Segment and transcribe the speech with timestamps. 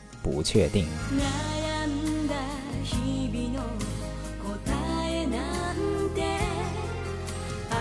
[0.22, 0.84] 不确定。
[1.12, 2.34] 悩んだ
[2.82, 3.62] 日々の
[4.42, 4.72] 答
[5.08, 5.38] えな
[5.72, 5.74] ん
[6.14, 6.22] て
[7.70, 7.74] 歩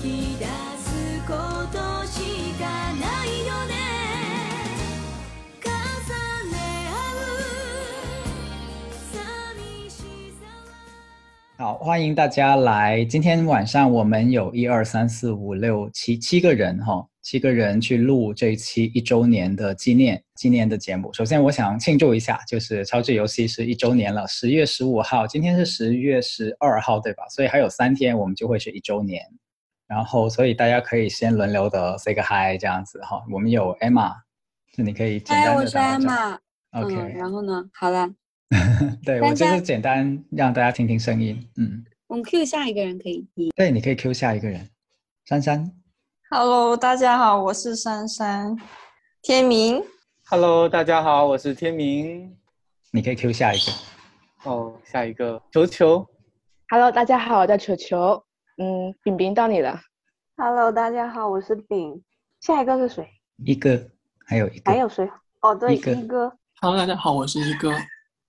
[0.00, 0.46] き出
[0.78, 0.86] す
[1.26, 1.32] こ
[1.72, 3.72] としかないよね
[5.62, 5.68] 重
[6.52, 6.56] ね
[6.88, 6.92] 合
[7.24, 7.30] う
[9.12, 9.92] 寂し
[10.38, 10.46] さ
[11.58, 13.04] は好，欢迎大家来。
[13.04, 21.11] 今天晚上我们有一二三四五六七七个人哈， 七个人去录这一期一周年的纪念纪念的节目。
[21.13, 27.23] 首先，我想庆祝一下，就是超智游戏是一周年了，十月十五号，今天是十月十二号，对吧？
[27.29, 29.23] 所以还有三天，我们就会是一周年。
[29.87, 33.23] 然后，所以大家可以先轮流的 say 个 hi 这样子哈。
[33.31, 34.13] 我们有 Emma，
[34.75, 36.37] 那你可以简，单的打个招 Emma。
[36.71, 36.79] 呼。
[36.81, 37.63] OK，、嗯，然后呢？
[37.73, 38.09] 好了，
[39.05, 41.85] 对我就是简单让大家听听声音，嗯。
[42.07, 43.25] 我们 Q 下一个人可以。
[43.55, 44.67] 对，你可以 Q 下一个人，
[45.25, 45.71] 珊珊。
[46.35, 48.57] Hello，大家好，我是珊珊。
[49.21, 49.83] 天明
[50.25, 52.35] ，Hello，大家好，我是天明。
[52.89, 53.71] 你可以 Q 下一个。
[54.49, 56.03] 哦，下一个球球。
[56.69, 58.23] Hello，大家好，我叫球球。
[58.57, 59.79] 嗯，饼饼到你了。
[60.35, 62.01] Hello，大家好，我是饼。
[62.41, 63.07] 下一个是谁？
[63.45, 63.79] 一哥，
[64.25, 64.71] 还有一个。
[64.71, 65.07] 还有谁？
[65.41, 66.35] 哦，对，一哥。
[66.61, 67.71] Hello，大家好，我是一哥。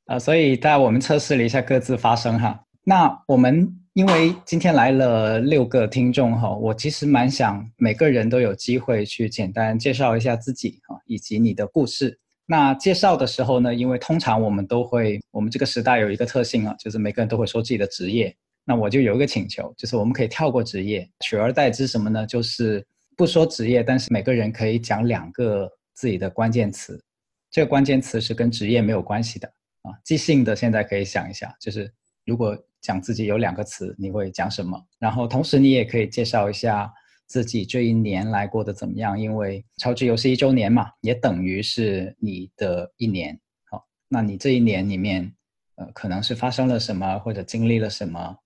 [0.09, 2.67] 呃，所以在我们测试了一下各自发声哈。
[2.83, 12.19] 那我们因为今天来了六个听众哈，我其实蛮想每个人都有机会去简单介绍一下自己哈，以及你的故事。
[12.45, 18.35] 那介绍的时候呢，因为通常我们都会，我们这个时代有一个特性啊，就是每个人都会说自己的职业。
[18.65, 22.27] 那我就有一个请求，就是我们可以跳过职业，取而代之什么呢？
[22.27, 22.85] 就是
[23.17, 27.01] 不说职业，但是每个人可以讲两个自己的关键词。
[27.49, 29.47] 这个关键词是跟职业没有关系的
[29.83, 29.95] 啊。
[30.03, 31.89] 即兴的现在可以想一下，就是
[32.25, 34.79] 如果讲自己有两个词，你会讲什么？
[34.99, 36.93] 然后同时你也可以介绍一下
[37.27, 43.41] 自己这一年来过得怎么样，因为超智游戏一周年嘛，也等于是你的一年。
[43.71, 45.33] 好，那你这一年里面，
[45.77, 48.37] 呃，可能是发生了什么，或者经历了什么，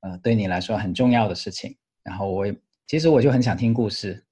[0.00, 1.76] 呃，对你来说很重要的事情。
[2.02, 2.56] 然后我也
[2.86, 4.24] 其实我就很想听故事，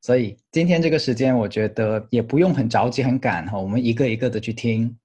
[0.00, 4.96] 所以今天这个时间，我觉得也不用很着急、很赶哈，我们一个一个的去听，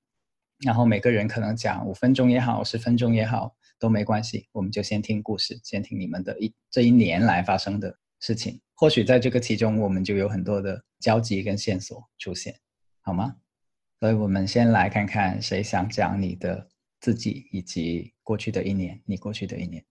[0.64, 3.56] 然后每个人可能讲五分钟也好，十分钟也好
[3.86, 12.60] 都没关系，我们就先听故事，先听你们的一这一年来发生的事情，或许在这个其中，我们就有很多的交集跟线索出现，
[13.02, 13.36] 好吗？
[14.00, 16.68] 所以我们先来看看谁想讲你的
[17.00, 19.86] 自己以及过去的一年，你过去的一年。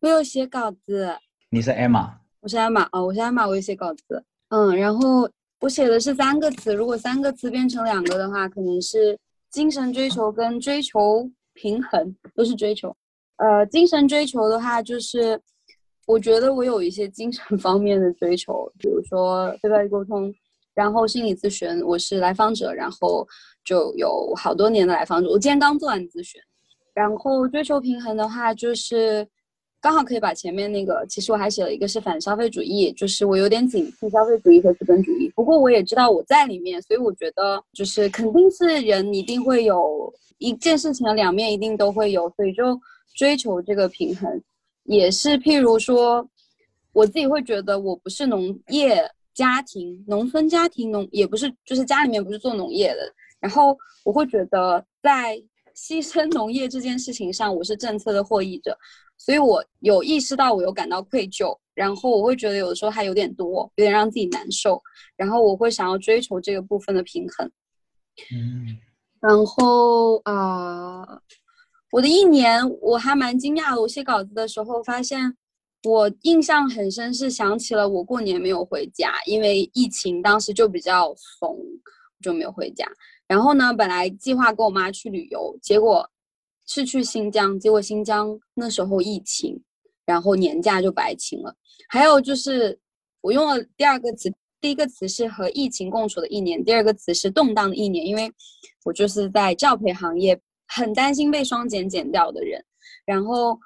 [0.00, 1.16] 我有写稿子，
[1.48, 4.22] 你是 Emma，我是艾玛哦，我是艾玛，我有写稿子。
[4.48, 12.94] 嗯，然后我写的是三个词，如果三个词变成两个的话，可能是精神追求跟追求平衡，都是追求。
[13.36, 15.40] 呃，精神追求的话，就是
[16.06, 20.32] 我觉得我有一些精神方面的追求，比如说对外沟通，
[20.74, 23.26] 然后心理咨询，我是来访者，然后
[23.64, 26.40] 就有好多年的来访者，我今天刚做完咨询。
[26.92, 29.26] 然后追求平衡的话，就是
[29.80, 35.32] 刚好可以把前面那个，其实我还写了一个是反消费主义，就是我有点警惕消费主义和资本主义。
[35.34, 42.78] 不过我也知道我在里面，所以我觉得就是肯定是人一定会有一件事情的两面，一定都会有，所以就
[43.14, 44.42] 追求这个平衡。
[44.84, 46.28] 也是譬如说，
[46.92, 49.02] 我自己会觉得我不是农业
[49.32, 53.00] 家庭、农村家庭农，也不是就是家里面不是做农业的，
[53.38, 55.42] 然后我会觉得在
[55.74, 58.76] 牺牲农业这件事情上，我是政策的获益者，
[59.20, 64.82] 所以我有意识到，我有感到愧疚，然后我会觉得有的时候还有点多，有点让自己难受，
[65.14, 67.46] 然后我会想要追求这个部分的平衡。
[68.32, 68.78] 嗯，
[69.20, 71.22] 然后啊、呃
[71.92, 75.36] 我的一年我还蛮惊讶的，我写稿子的时候发现。
[75.84, 81.56] 我印象很深，是想起了我过年没有回家，因为疫情当时就比较怂，
[82.20, 82.86] 就没有回家。
[83.26, 86.06] 然后呢，本来计划跟我妈去旅游，结果
[86.72, 89.60] 是去新疆，结果新疆那时候疫情，
[90.06, 91.52] 然后年假就白请了。
[91.88, 92.78] 还有就是
[93.22, 98.30] 我用了第二个词，第一个词是和疫情共处的一年，第二个词是动荡的一年，因为
[98.84, 102.64] 我就是在教培行业，很担心被双减减掉的人。
[103.04, 103.58] 然后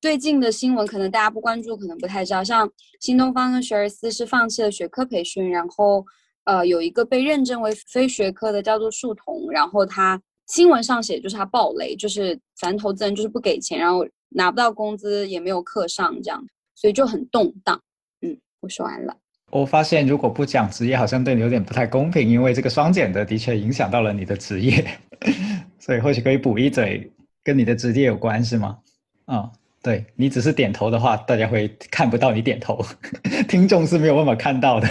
[0.00, 2.66] 最近的新闻可能大家不关注，可能不太知道，像
[3.00, 6.02] 新东方跟学而思是放弃了学科培训，然后
[6.44, 16.44] 呃有一个被认证为非学科的叫做树童，然后他新闻上写就是他暴雷，就是反正投资人就是不给钱，然后拿不到工资，也没有课上这样，
[16.74, 17.80] 所以就很动荡。
[18.22, 19.16] 嗯，我说完了。
[19.50, 24.84] 我发现如果不讲职业，好像对你有点不太公平，因为这个双减的的确影响到了你的职业，
[25.78, 27.10] 所以或许可以补一嘴，
[27.44, 28.78] 跟你的职业有关是吗？
[29.26, 29.50] 啊、
[29.82, 32.84] 对你只是点头的话，大家会看不到你点头，
[33.48, 34.88] 听众是没有办法看到的。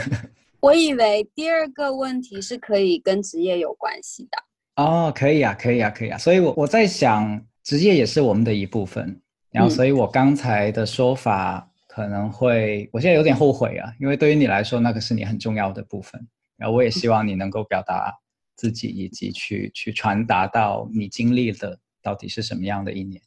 [0.62, 4.38] 我以为第二个问题是可以跟职业有关系的。
[4.76, 6.18] 哦，可以啊，可以啊，可以啊。
[6.18, 9.22] 所以我，我在想，职业也是我们的一部分。
[9.52, 16.28] 然后，嗯所以我刚才的说法可能会，我现在有点后悔啊，因为对于你来说，那个是你很重要的部分。
[16.58, 18.14] 然后，我也希望你能够表达
[18.56, 23.22] 自己，以及去去传达到你经历的到底是什么样的一年。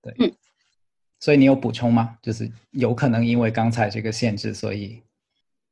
[0.00, 0.32] 对，嗯。
[1.20, 2.18] 所以你有补充吗？
[2.22, 5.02] 就是有可能因为刚才这个限制，所以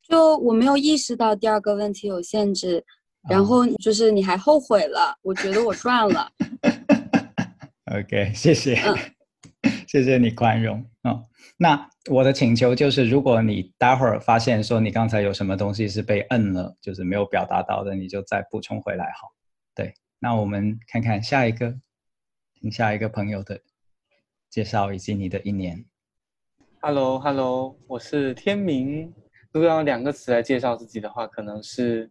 [0.02, 2.84] 就我没有意识到第二个问题有限制，
[3.28, 6.30] 然哦后就是你还后悔了，我觉得我赚了。
[7.92, 8.96] OK，谢谢，嗯
[9.86, 10.84] 谢谢你宽容。
[11.04, 11.22] 嗯，
[11.56, 19.28] 那我的请求就是，如果你待会儿发现说你刚才有什么东西是被摁了，就是没有表达到的，你就再补充回来好。
[19.74, 21.74] 对，那我们看看下一个，
[22.54, 23.60] 听下一个朋友的
[24.50, 25.84] 介绍以及你的一年。
[26.80, 29.12] Hello，Hello，我是天明。
[29.52, 32.10] 如果要用两个词来介绍自己的话，可能是，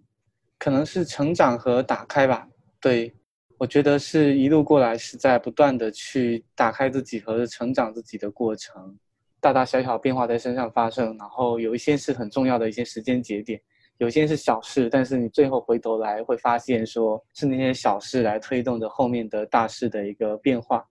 [0.61, 2.47] 可能是成长和打开吧。
[2.79, 3.11] 对，
[3.57, 8.95] 我觉得是一路过来是在不断的去打开自己和成长自己的过程，
[9.39, 13.59] 大大小小变化在身上发生，然后有一些是很重要的一些时间节点，
[13.97, 20.87] 有些是小事，但是你最后回头来会发现，说是那些小事来推动着后面的大事的一个变化。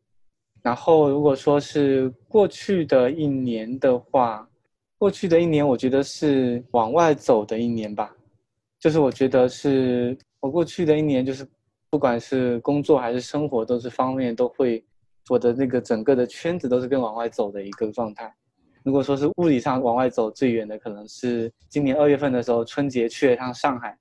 [0.62, 4.48] 然后，如果说是过去的一年的话，
[4.98, 8.12] 过去的一年，我觉得是往外走的一年吧。
[8.80, 11.46] 就是我觉得是我过去的一年，就是
[11.90, 14.82] 不管是工作还是生活，都是方面都会，
[15.28, 18.34] 我的那个整个的圈子都是跟往外走的一个状态。
[18.82, 23.94] 如果说是物理上往外走最远的，可能是今年二月份的时候，春节去了一趟上海，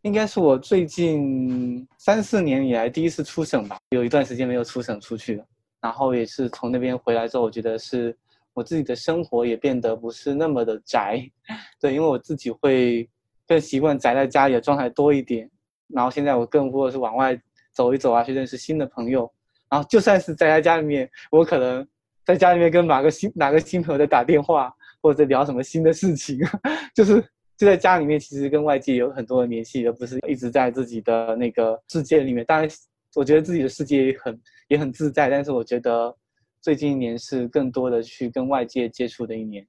[0.00, 5.44] 应该是我最近三四年以来第一次出省吧，有一段时间没有出省出去了。
[5.82, 8.16] 然后也是从那边回来之后，我觉得是
[8.54, 11.20] 我自己的生活也变得不是那么的宅，
[11.78, 13.06] 对，因为我自己会
[13.46, 15.50] 更习惯宅在家里的状态多一点。
[15.88, 17.38] 然后现在我更多的是往外
[17.72, 19.30] 走一走啊，去认识新的朋友。
[19.70, 21.86] 然后就算是宅在家里面，我可能
[22.24, 26.38] 在家里面跟哪个新哪个新朋友在打电话，或者聊什么新的事情，
[26.94, 27.20] 就是
[27.56, 32.44] 就在家里面，其实跟外界有很多的联系，而不是一直在自己的那个世界里面。
[32.46, 32.68] 当然，
[33.14, 36.16] 我觉得自己的世界也很也很自在，但是我觉得
[36.60, 39.66] 最近一年是更多的去跟外界接触的一年。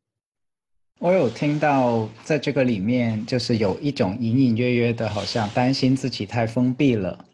[0.99, 7.25] 我有听到在这个里面，就是有一种隐隐约约的，好像担心自己太封闭了，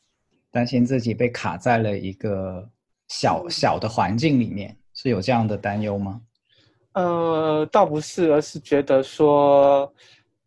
[0.52, 2.68] 担心自己被卡在了一个
[3.08, 6.22] 小小的环境里面，是有这样的担忧吗？
[6.94, 9.94] 呃，倒不是，而是觉得说，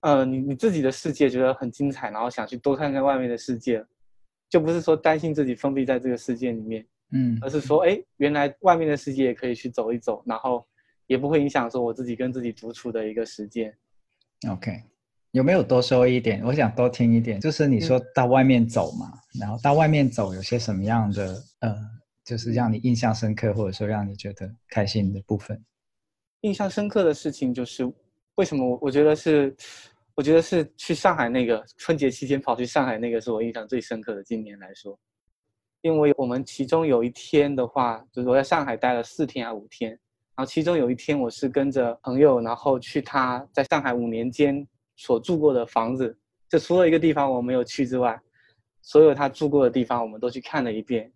[0.00, 3.82] 呃，你你自己的世界觉得很精彩，然后想去多看看外面的世界，
[4.50, 10.66] 就不是说担心自己封闭在这个世界里面，嗯而是说，哎，原来外面的世界也可以去走一走，然后
[11.14, 13.72] 也不会影响说我自己跟自己独处的一个时间。
[14.50, 14.82] ，OK，
[15.30, 16.42] 有没有多说一点？
[16.44, 21.76] 我想多听一点，就是你说到外面走嘛，然后到外面走有些什么样的呃，
[22.24, 25.64] 就是让你印象深刻，或者说让你觉得开心的部分？
[26.40, 27.88] 印象深刻的事情就是，
[28.34, 29.56] 为什么我我觉得是，
[30.16, 34.22] 我觉得是去上海那个春节期间跑去上海那个是我印象最深刻的。
[34.24, 34.98] 今年来说，
[35.82, 39.98] 因为我们其中有一天的话，就是我在上海待了四天还五天，
[40.36, 46.16] 然后其中有一天我是跟着朋友，然后去他在上海五年间所住过的房子，
[46.48, 48.20] 就除了一个地方我没有去之外，
[48.82, 51.12] 所有他住过的地方我们都去看了一遍，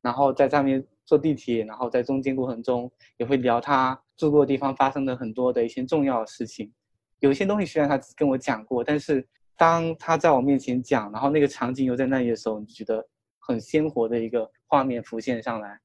[0.00, 6.72] 然后在上面坐地铁，然后在中间过程中也会聊他住过的地方发生的很多的一些重要的事情。
[7.18, 13.04] 有些东西虽然他跟我讲过，但是当他在我面前讲，然后那个场景又在那里的时候，你就觉得
[13.40, 15.78] 很鲜活的一个画面浮现上来。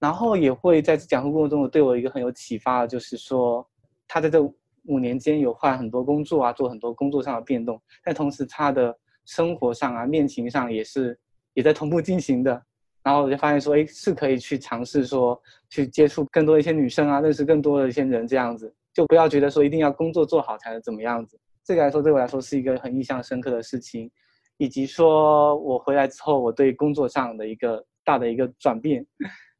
[0.00, 3.66] 然后也会在讲述过程中对我一个很有启发的，就是说
[4.06, 4.40] 他在这
[4.84, 11.18] 五年间有换很多工作啊，做很多工作上的变动，但同时他的生活上啊、恋情上也是
[11.54, 12.62] 也在同步进行的。
[13.02, 15.40] 然后我就发现说，哎，是可以去尝试说
[15.70, 21.38] 去接触更多一些女生啊，认识更多的一些人，这样子就不要觉得说一定要工作做好才能怎么样子。
[21.64, 24.10] 这个来说对我来说是一个很印象深刻的事情，
[24.58, 29.06] 以及说我回来之后我对工作上的一个大的一个转变，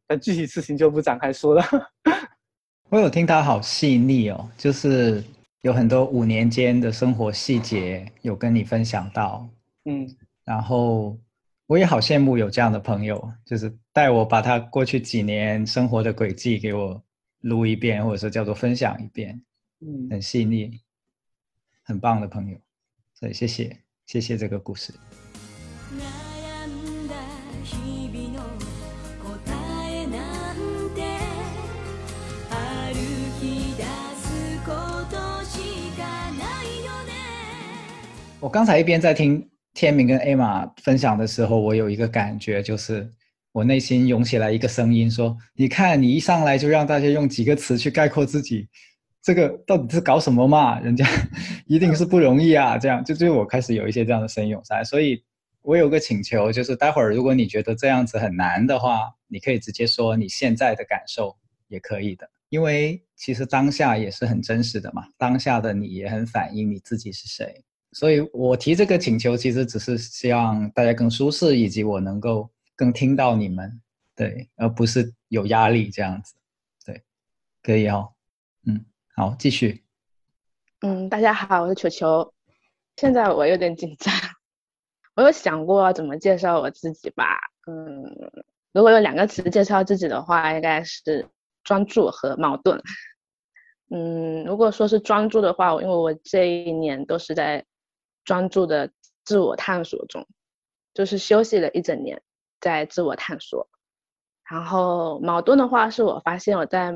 [0.09, 1.63] 但具体事情就不展开说了。
[2.91, 5.23] 我有听他好细腻哦，就是
[5.61, 9.47] 有很多五年间的生活细节有跟你分享到，
[9.85, 10.09] 嗯
[10.45, 11.19] 然后
[11.67, 17.03] 我也好羡慕有这样的朋友，就是带我把他过去几年生活的轨迹给我
[17.43, 19.39] 录一遍，或者说叫做分享一遍，
[19.81, 20.81] 嗯很细腻，
[21.83, 22.59] 很棒的朋友，
[23.13, 24.95] 所以谢谢谢谢这个故事。
[38.41, 43.11] 我刚才一边在听天明跟 Emma 分享的时候，我有一个感觉，就是
[43.51, 48.69] 我内心涌起来一个声音说：“你看，你一上来就让大家用几个词去概括自己，
[49.21, 50.79] 这个到底是搞什么嘛？
[50.79, 51.05] 人家
[51.67, 55.21] 一定是不容易啊！”这样就就我开始有一些这样的声音涌上来，所以
[55.63, 67.65] 我有个请求，就是待会儿如果你觉得这样子很难的话，你可以直接说你现在的感受也可以的，因为其实当下也是很真实的嘛，当下的你也很反映你自己是谁。
[67.93, 73.81] 所以我提这个请求，其实只是希望大家更舒适，以及我能够更听到你们，
[74.15, 76.35] 对，而不是有压力这样子，
[76.85, 77.03] 对，
[77.63, 78.13] 可以哦，
[78.67, 78.85] 嗯，
[79.17, 79.83] 好，继续，
[80.83, 82.35] 嗯，大家好，我是球球。
[82.97, 84.13] 现在我有点紧张，
[85.15, 87.25] 我有想过怎么介绍我自己吧。
[87.67, 88.05] 嗯，
[88.73, 91.27] 如果有两个词介绍自己的话，应该是
[91.65, 92.81] 专注和矛盾。
[93.91, 97.65] 嗯，如果说是专注的话，因为我这一年都是在
[98.29, 98.91] 专注的
[99.25, 100.27] 自我探索中，
[100.93, 102.21] 就是休息了一整年，
[102.61, 103.67] 在自我探索。
[104.51, 106.93] 然后矛盾的话，是我发现我在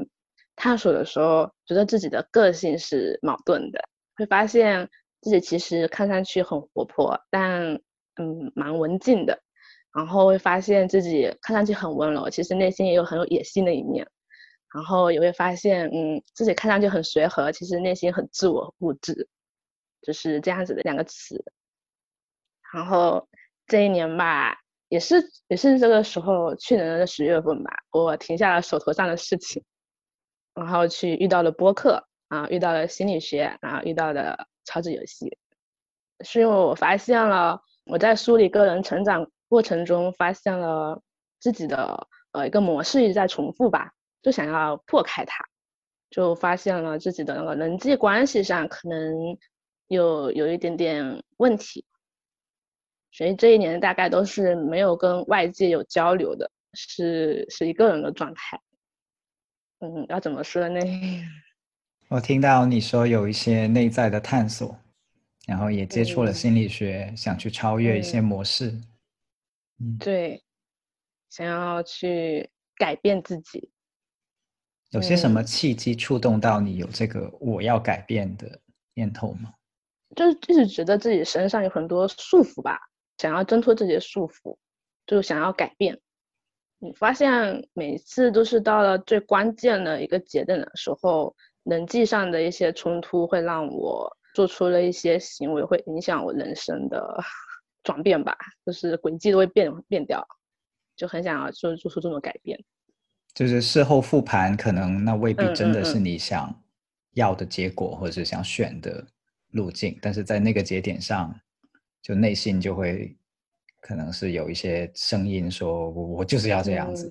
[0.56, 3.82] 探索的时候，觉得自己的个性是矛盾的，
[4.14, 4.90] 会发现
[5.22, 7.80] 自己其实看上去很活泼，但
[8.20, 9.40] 嗯蛮文静的，
[9.94, 14.06] 然后会发现自己看上去很温柔，其实内心也有很有野性的一面，
[14.74, 19.26] 然后也会发现嗯自己看上去很随和，其实内心很自我物质，
[20.02, 21.44] 就是这样子的两个词。
[22.72, 23.28] 然后
[23.66, 29.62] 这一年吧，也是也是这个时候，去年的十月份吧，我停下了手头上的事情，
[30.54, 35.36] 然后去遇到了播客啊，遇到了心理学，然后遇到了超级游戏，
[36.24, 41.02] 是因为我发现了我在梳理个人成长过程中，发现了
[41.40, 43.92] 自己的呃一个模式一直在重复吧，
[44.22, 45.44] 就想要破开它，
[46.08, 49.36] 就发现了自己的那个人际关系上可能
[49.92, 51.84] 有有一点点问题。
[53.10, 58.58] 所以这一年大概都是没有跟外界有交流的，是是一个人的状态。
[59.80, 60.80] 嗯，要怎么说呢？
[62.08, 64.74] 我听到你说有一些内在的探索，
[65.46, 68.70] 然后也接触了嗯心理学，想去超越一些嗯模式，
[69.78, 70.42] 嗯，对，
[71.28, 73.70] 想要去改变自己。
[74.90, 78.60] 有些什么嗯契机触动到你有这个我要改变的
[78.94, 79.52] 念头吗？
[80.14, 82.78] 就是一直觉得自己身上有很多束缚吧，
[83.18, 84.56] 想要挣脱这些束缚，
[85.06, 85.98] 就想要改变。
[86.78, 97.22] 你发现每次都是到了最关键的一个节点的时候，人际上的一些冲突会让我做出了一些行为，会影响我人生的
[97.84, 100.26] 转变吧，就是轨迹都会变变掉，
[100.96, 102.58] 就很想要做做出这种改变。
[103.32, 106.62] 就是事后复盘，可能那未必真的是嗯你想
[107.12, 109.06] 要的结果，或者是想选的
[109.52, 111.34] 路径，但是在那个节点上，
[112.02, 113.16] 就内心就会
[113.80, 117.10] 可能是有一些声音说，我我就是要这样子，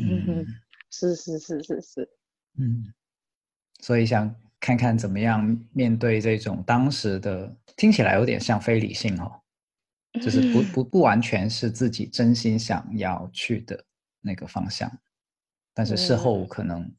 [0.00, 0.24] 嗯。
[0.28, 0.46] 嗯
[0.94, 2.08] 是是是是是，
[2.58, 2.84] 嗯，
[3.80, 9.40] 所以想看看怎么样面对这种当时的听起来有点像非理性哦，
[10.20, 13.82] 就是不不不完全是自己真心想要去的
[14.20, 14.92] 那个方向，
[15.72, 16.94] 但是事后嗯可能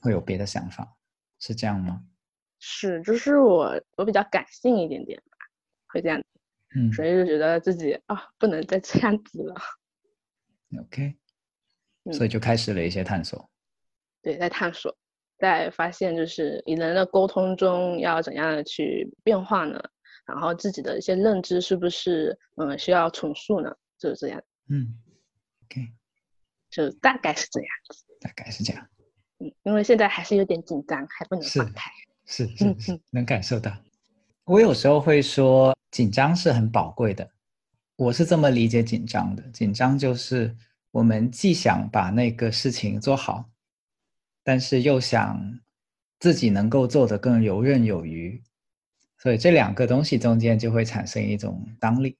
[0.00, 0.96] 会有别的想法，
[1.38, 2.02] 是这样吗？
[2.58, 5.36] 是，就是我我比较感性一点点吧，
[5.88, 6.22] 会这样，
[6.74, 6.92] 嗯。
[6.92, 9.54] 所以就觉得自己啊不能再这样子了
[10.80, 11.16] ，，OK，
[12.04, 13.48] 嗯所以就开始了一些探索。
[14.22, 14.96] 对，在探索，
[15.38, 19.80] 在发现就是与人的沟通中要怎样的去变化呢？
[20.26, 23.72] 然后自己的一些认知是不是嗯需要重塑呢？
[23.98, 24.98] 就是这样，嗯
[25.64, 25.92] ，OK，
[26.68, 28.88] 就大概是这样子，大概是这样。
[29.38, 31.90] 嗯，因为现在还是有点紧张，还不能放开，
[32.26, 33.76] 是嗯是是，能感受到。
[34.44, 37.28] 我有时候会说，紧张是很宝贵的。
[37.96, 40.54] 我是这么理解紧张的：紧张就是
[40.90, 43.48] 我们既想把那个事情做好，
[44.44, 45.58] 但是又想
[46.20, 48.42] 自己能够做得更游刃有余，
[49.18, 52.16] 所以这两个东西中间就会产生一种张力，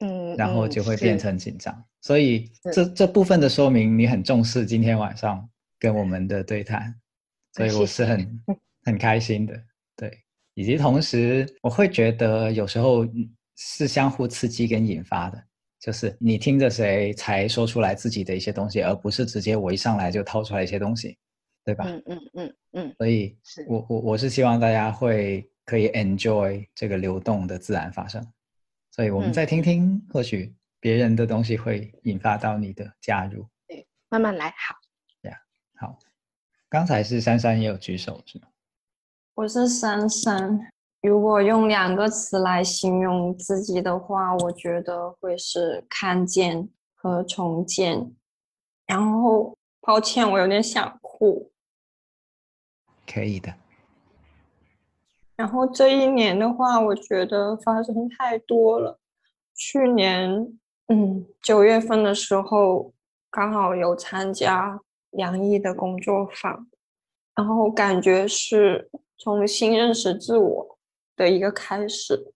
[0.00, 1.84] 嗯，然后嗯就会变成紧张。
[2.00, 5.48] 所以这这部分的说明，你很重视今天晚上
[5.78, 6.94] 跟我们的对谈，
[7.52, 8.40] 所以我是谢很
[8.84, 9.54] 很开心的。
[9.96, 10.22] 对，
[10.54, 13.06] 以及同时我会觉得有时候
[13.56, 15.42] 是相互刺激跟引发的，
[15.78, 21.18] 就是你听着谁才说出来自己的一些东西，而不是直接我一上来就掏出来一些东西，
[21.64, 21.84] 对吧？
[21.86, 28.24] 嗯嗯嗯嗯，所以是我我我是希望大家会可以 enjoy 这个流动的自然发生，
[28.90, 33.46] 所以我们嗯再听听，或许别人的东西会引发到你的加入。
[33.66, 34.74] 对慢慢来，好。
[35.28, 35.36] 呀
[35.76, 35.98] 好，
[36.68, 38.46] 刚才是珊珊也有举手是吗？
[39.34, 40.70] 我是珊珊。
[41.02, 48.14] 如果用两个词来形容自己的话，我觉得会是看见和重建。
[48.86, 51.50] 然后，抱歉，我有点想哭。
[53.06, 53.54] 可以的。
[55.36, 58.98] 然后这一年的话，我觉得发生太多了。
[59.54, 60.58] 去年，
[60.88, 62.92] 嗯，九月份的时候，
[63.30, 64.78] 刚好有参加
[65.10, 66.66] 梁毅的工作坊，
[67.34, 70.78] 然后感觉是重新认识自我
[71.14, 72.32] 的一个开始。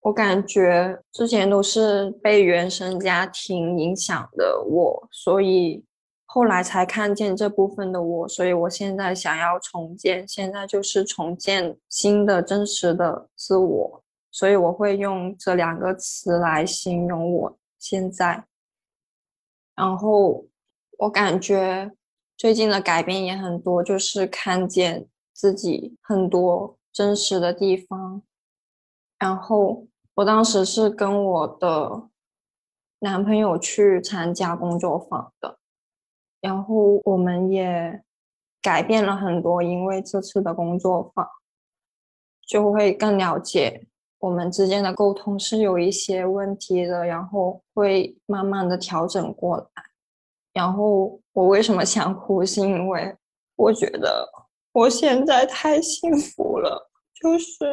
[0.00, 5.82] 我感觉之前都是被原生家庭影响的我，所以
[6.26, 18.44] 后来才看见这部分的我，所以我现在想要重建，现在就是重建新的真实的自我，所以我会用这两个词来形容我现在。
[19.76, 20.44] 然后
[20.98, 21.90] 我感觉
[22.36, 28.22] 最近的改变也很多，就是看见自己很多真实的地方。
[29.18, 32.08] 然后我当时是跟我的
[32.98, 35.58] 男朋友去参加工作坊的，
[36.40, 38.02] 然后我们也
[38.60, 41.26] 改变了很多，因为这次的工作坊
[42.46, 43.86] 就会更了解
[44.18, 49.68] 我们之间的沟通是有一些问题的，然后会慢慢的调整过来。
[50.54, 53.14] 然后我为什么想哭，是因为
[53.56, 54.26] 我觉得
[54.72, 56.90] 我现在太幸福了，
[57.20, 57.64] 就是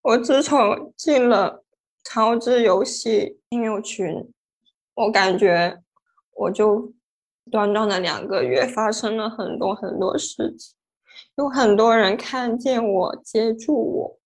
[0.00, 1.62] 我自从进了
[2.02, 4.32] 超智游戏听友群，
[4.94, 5.82] 我感觉
[6.34, 6.92] 我就
[7.50, 10.74] 短短的两个月发生了很多很多事情，
[11.36, 14.18] 有很多人看见我，接住我，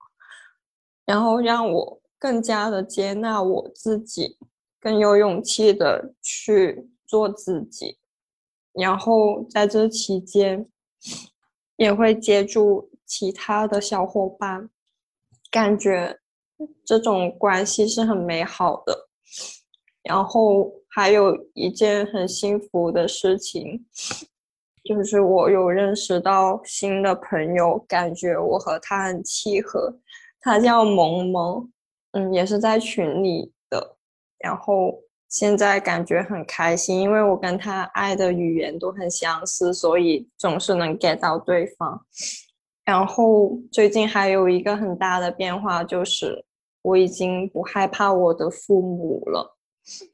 [1.04, 4.38] 然后让我更加的接纳我自己，
[4.80, 7.98] 更有勇气的去做自己。
[8.72, 10.68] 然后在这期间，
[11.76, 14.68] 也会接触其他的小伙伴，
[15.50, 16.18] 感觉
[16.84, 19.08] 这种关系是很美好的。
[20.02, 23.86] 然后还有一件很幸福的事情，
[24.84, 29.98] 就是我有认识到新的朋友，感觉我和他很契合。
[30.40, 31.72] 他叫萌萌，
[32.12, 33.96] 嗯，也是在群里的。
[34.38, 35.02] 然后
[35.38, 42.00] 现在感觉很开心，因为我跟他爱的语言都很相似，所以总是能 get 到对方。
[42.86, 46.42] 然后最近还有一个很大的变化，就是
[46.80, 49.58] 我已经不害怕我的父母了。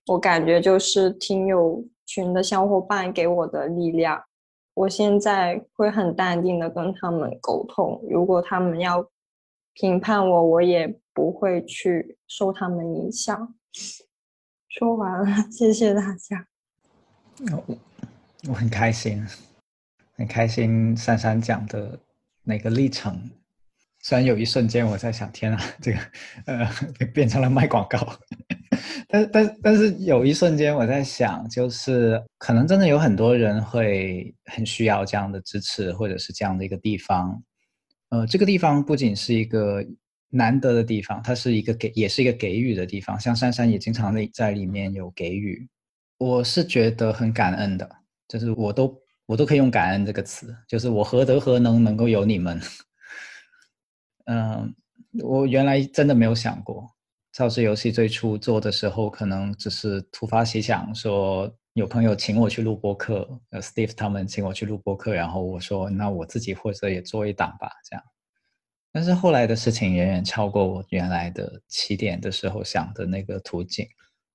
[0.08, 4.20] 我感觉就是听友群的小伙伴给我的力量，
[4.74, 8.02] 我现在会很淡定的跟他们沟通。
[8.10, 9.08] 如果他们要
[9.74, 13.54] 评判我，我也不会去受他们影响。
[14.72, 16.46] 说完了， 谢谢大家。
[17.50, 17.78] 我
[18.48, 19.22] 我很开心，
[20.16, 21.98] 很开心珊珊讲的
[22.42, 23.30] 那个历程。
[24.00, 25.98] 虽然有一瞬间我在想，天啊，这个
[26.46, 26.66] 呃
[27.12, 28.18] 变成了卖广告，
[29.08, 37.42] 但但但是有一瞬间我在想，就是可能真的有很多人会很需要这样的支持，或者是这样的一个地方。
[38.08, 39.84] 呃，这个地方不仅是一个
[40.34, 43.20] 难得的地方，它是一个给，也是一个给予的地方。
[43.20, 45.68] 像珊珊也经常在在里面有给予，
[46.16, 47.86] 我是觉得很感恩的，
[48.26, 52.58] 就是我都我都可以用感恩这个词，就是我何德何能能够有你们。
[54.24, 54.74] 嗯，
[55.22, 56.88] 我原来真的没有想过，
[57.34, 68.02] 超智游戏最初做的时候，可能只是突发奇想，说有朋友请我去录播客，呃，Steve 他们请我去录播客，然后我说那我自己或者也做一档吧，这样。
[68.92, 73.88] 但是后来的事情远远超过我原来的起点的时候想的那个途径，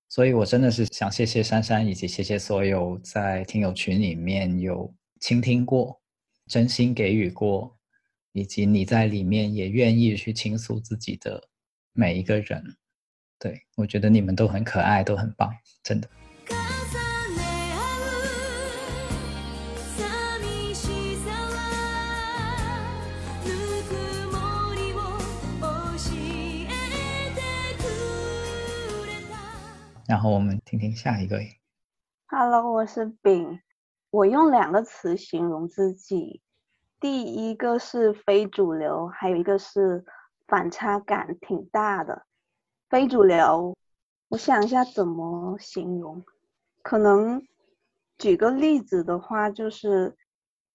[0.09, 6.01] 所以我真的是想谢谢珊珊，以及谢谢所有在听友群里面有倾听过、
[6.47, 7.77] 真心给予过。
[8.33, 11.41] 以及你在里面也愿意去倾诉自己的
[11.93, 12.63] 每一个人，
[13.39, 16.07] 对我觉得你们都很可爱，都很棒，真的。
[30.07, 31.37] 然后我们听听下一个
[32.27, 33.59] ，Hello，我是饼。
[34.09, 36.41] 我用两个词形容自己，
[37.01, 40.05] 第一个是非主流，还有一个是
[40.47, 42.25] 反差感挺大的。
[42.89, 43.75] 非主流，
[44.29, 46.23] 我想一下怎么形容，
[46.81, 47.45] 可能
[48.17, 50.15] 举个例子的话，就是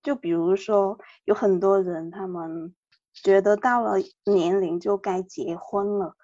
[0.03, 2.75] 就比如说有很多人他们
[3.15, 3.95] 觉得到了
[4.27, 6.15] 年龄就该结婚了，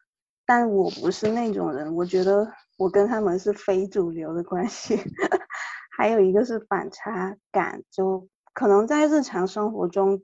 [0.45, 4.97] 但我不是那种人，我觉得我跟他们是非主流的关系。
[5.97, 8.27] 还有一个是反差感，就。
[8.55, 10.21] 可能在日常生活中，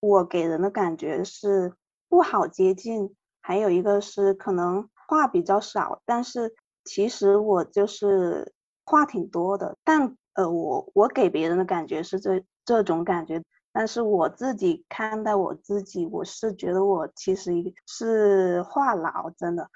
[0.00, 1.74] 我给人的感觉是
[2.08, 3.14] 不好接近。
[3.42, 9.76] 还有一个是可能话比较少，但是其实我就是话挺多的。
[9.84, 17.52] 但呃，我我给别人的感觉是这这种感觉，但是我自己看待我自己，我是觉得我其实
[17.86, 19.68] 是话痨，真的。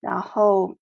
[0.00, 0.74] 然后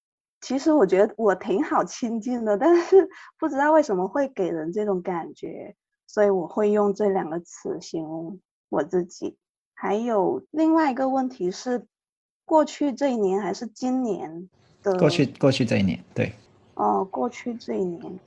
[0.43, 3.09] 其实我觉得我挺好亲近的，但是
[3.41, 5.75] 不知道为什么会给人这种感觉。
[6.07, 9.39] 所以我会用这两个词形容我自己。
[9.73, 11.87] 还有另外一个问题是，
[12.45, 14.51] 过去这一年还是今年
[14.83, 14.99] 的？
[14.99, 16.33] 过去过去这一年，对。
[16.75, 18.21] 哦，过去这一年，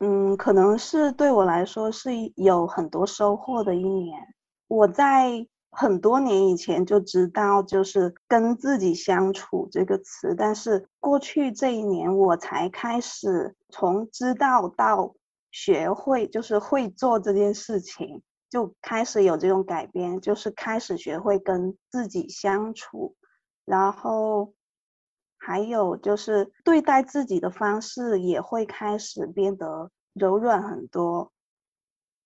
[0.00, 4.20] 嗯，可能是对我来说是有很多收获的一年。
[4.68, 15.14] 我在很多年以前就知道，就是跟自己相处这个词，但是过去这一年我才开始从知道到。
[15.52, 23.16] 学会就是会做这件事情，就开始有这种改变，就是开始学会跟自己相处，
[23.64, 24.54] 然后
[25.38, 31.32] 还有就是对待自己的方式也会开始变得柔软很多。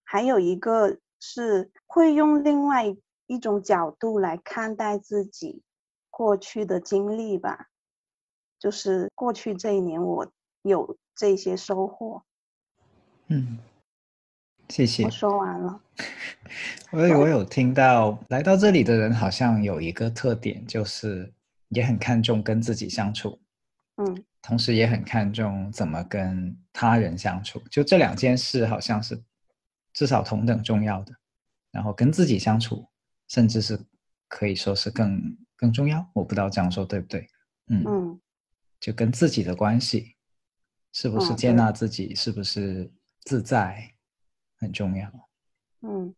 [0.05, 2.95] 还有一个是会用另外
[3.27, 5.63] 一种角度来看待自己
[6.11, 7.69] 过去的经历吧，
[8.59, 10.31] 就是过去这一年我
[10.63, 12.23] 有这些收获。
[13.29, 13.59] 嗯，
[14.69, 15.05] 谢谢。
[15.05, 15.81] 我说完了。
[16.91, 21.33] 我我有听到来到这里的人好像有一个特点，就是
[21.69, 23.41] 也很看重跟自己相处，
[23.97, 27.59] 嗯，同时也很看重怎么跟他人相处。
[27.71, 29.21] 就这两件事好像是
[29.93, 31.15] 至少同等重要的。
[31.73, 32.87] 然后跟自己相处，
[33.29, 33.79] 甚至是
[34.29, 36.05] 可以说是更更重要。
[36.13, 37.27] 我不知道这样说对不对？
[37.69, 38.21] 嗯嗯，
[38.81, 40.17] 就跟自己的关系，
[40.93, 42.15] 是不是接纳自己？
[42.15, 42.93] 是不是？
[43.27, 43.91] 自在
[44.59, 45.11] 很重要。
[45.81, 46.15] 嗯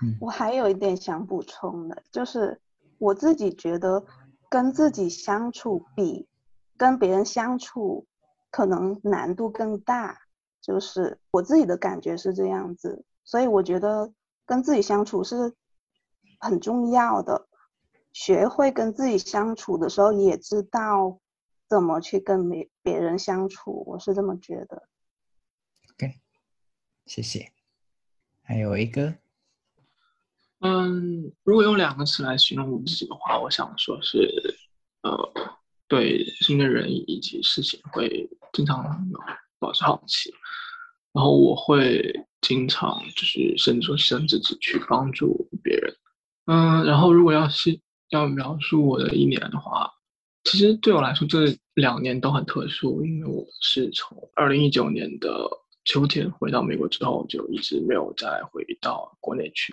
[0.00, 2.60] 嗯，我还有一点想补充的，就是
[2.98, 4.06] 我自己觉得
[4.48, 6.28] 跟自己相处比
[6.76, 8.06] 跟别人相处
[8.48, 10.16] 可能难度更大，
[10.60, 13.04] 就是我自己的感觉是这样子。
[13.24, 14.12] 所以我觉得
[14.46, 15.52] 跟自己相处是
[16.40, 17.46] 很重要的，
[18.12, 21.20] 学会跟自己相处的时候，也知道
[21.68, 23.84] 怎么去跟别别人相处。
[23.86, 24.88] 我是这么觉得。
[25.92, 26.14] OK，
[27.06, 27.52] 谢谢。
[28.42, 29.14] 还有一个，
[30.60, 34.58] 嗯，如果用两个词来形容我自己的话，我想说是，
[35.02, 35.32] 呃，
[35.86, 39.08] 对新的人以及事情会经常
[39.58, 40.34] 保持好奇，
[41.12, 45.94] 然后我会经常就是甚至说牺牲自己去帮助别人。
[46.50, 49.88] 嗯，然后如果要是要描述我的一年的话，
[50.42, 55.30] 其实对我来说这两年都很特殊，因为我是从二零一九年的。
[55.86, 59.72] 秋天回到美国之后，就一直没有再回到国内去，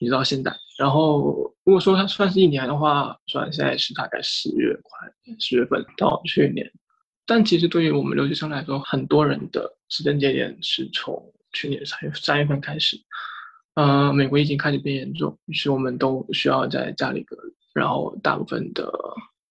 [0.00, 0.52] 一直到现在。
[0.76, 5.08] 然后，如果说它算是一年的话，算现在是大概十月快
[5.38, 6.68] 十月份到去年。
[7.24, 12.96] 但其实对于我们留学生来说，很多人的时间节点是从去年三月三月份开始。
[13.74, 18.92] 呃，美国疫情开始变严重，于是我们都需要在家里隔离，然后大部分的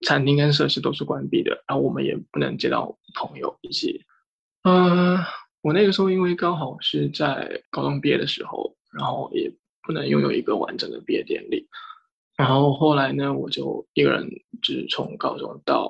[0.06, 4.04] 餐厅跟设施都是关闭的，然后我们也不能接到朋友以及，
[4.64, 5.18] 嗯。
[5.64, 9.50] 我那个时候因为刚好是在高中毕业的时候，然后也
[9.82, 11.66] 不能拥有一个完整的毕业典礼，
[12.36, 14.28] 然后后来呢，我就一个人
[14.62, 15.90] 就是从高中到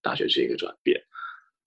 [0.00, 0.98] 大学是一个转变，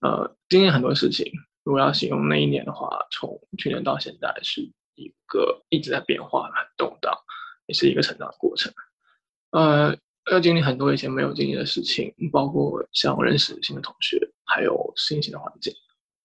[0.02, 1.32] 呃，经历很多事情。
[1.63, 7.14] 如果要形容那一年的话，从去年到现在是一个一直在变化、很动荡，
[7.68, 8.72] 也是一个成长的过程。
[9.52, 9.96] 呃，
[10.32, 15.74] 要经历很多以前没有经历的事情，包括像认识新的同学，还有适应新的环境。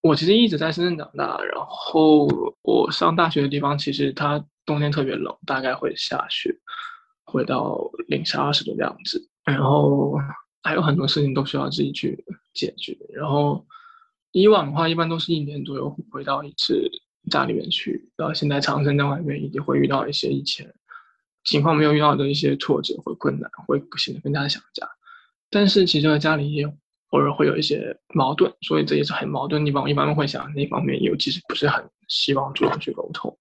[0.00, 2.28] 我其实一直在深圳长大，然后
[2.62, 6.54] 我上大学的地方其实它冬天特别冷，大概会下雪，
[7.24, 9.28] 会到零下二十度的样子。
[9.44, 10.14] 然后
[10.62, 12.96] 还有很多事情都需要自己去解决。
[13.12, 13.66] 然后
[14.30, 16.88] 以往的话，一般都是一年左右回到一次
[17.28, 18.10] 家里面去。
[18.16, 20.74] 然后现在长生在外面，一定会遇到一些以前
[21.44, 24.88] 情况没有遇到的一些挫折或困难，会显得更加的想家。
[25.50, 26.72] 但是其实在家里也。
[27.12, 29.88] 偶尔会有一些矛盾，所以这也是很矛盾的地方。
[29.88, 33.34] 一般会想那方面，尤其是不是很希望主动去沟通。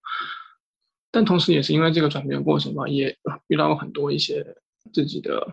[1.11, 3.13] 但同时也是因为这个转变过程吧，也
[3.47, 4.55] 遇到过很多一些
[4.93, 5.45] 自己的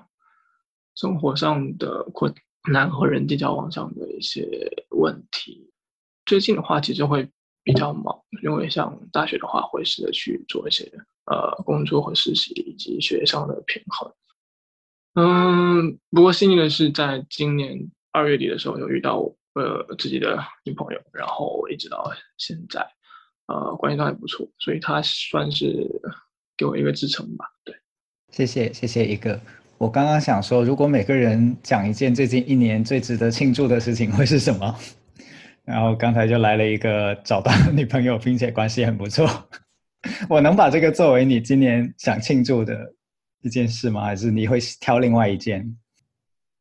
[0.94, 2.32] 生活上的困
[2.70, 4.48] 难和人际交往上的一些
[4.90, 5.72] 问题。
[6.24, 7.28] 最近的话，其实会
[7.64, 10.84] 比较忙，因为像大学的话，会试着去做一些
[11.24, 14.12] 呃工作和实习以及学业上的平衡。
[15.14, 19.18] 嗯，不过幸运的是，在今年二月底的时候，有遇到
[19.54, 22.86] 呃自己的女朋友，然后一直到现在，
[23.46, 25.88] 呃，关系都还不错，所以她算是
[26.56, 27.46] 给我一个支撑吧。
[27.64, 27.74] 对，
[28.30, 29.40] 谢谢谢谢一个。
[29.78, 34.76] 我刚刚想说，如果每个人讲一件最近一年最值得庆祝的事情，会是什么？
[35.64, 39.26] 然后刚才就来了一个找到女朋友，并且关系很不错。
[40.28, 42.94] 我能把这个作为你今年想庆祝的？
[43.42, 44.02] 一件事吗？
[44.02, 45.76] 还是你会挑另外一件？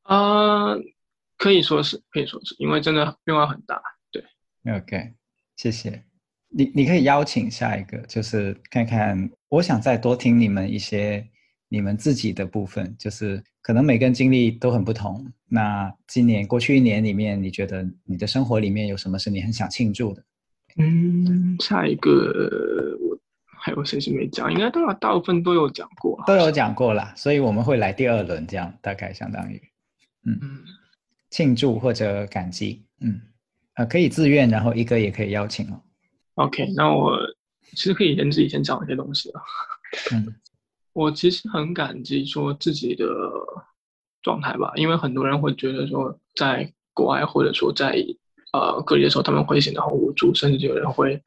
[0.01, 0.75] 啊，
[1.37, 3.81] 可以说是，可以说是因为真的变化很大。
[4.11, 4.21] 对
[4.69, 5.13] ，OK，
[5.55, 6.03] 谢谢
[6.49, 6.69] 你。
[6.75, 11.25] 你可以邀请下一个，就是看看，我想再多听你们一些
[11.73, 15.25] 你们自己的部分，就是可能每个人经历都很不同。
[15.49, 20.23] 那今年过去一年里面，你觉得你的生活里面有什么是你很想庆祝的？
[20.77, 23.17] 嗯，下一个我。
[23.65, 24.51] 还有谁是没讲？
[24.51, 27.11] 应该都有，大部分都有讲过，都有讲过啦。
[27.15, 29.59] 所以我们会来第二轮，这样大概相当于，
[30.25, 30.37] 嗯，
[31.31, 33.21] 庆祝或者感激，嗯，
[33.75, 35.81] 呃，可以自愿，然后一个也可以邀请哦。
[36.35, 37.17] OK，那我
[37.71, 39.41] 其实可以先自己先讲一些东西了。
[40.11, 40.35] 嗯，
[40.93, 43.05] 我其实很感激说自己的
[44.21, 47.97] 状态吧，因为很多人会觉得说，在国外或者说在
[48.53, 51.21] 呃隔离的时候，他们会显得很无助，甚至有人会。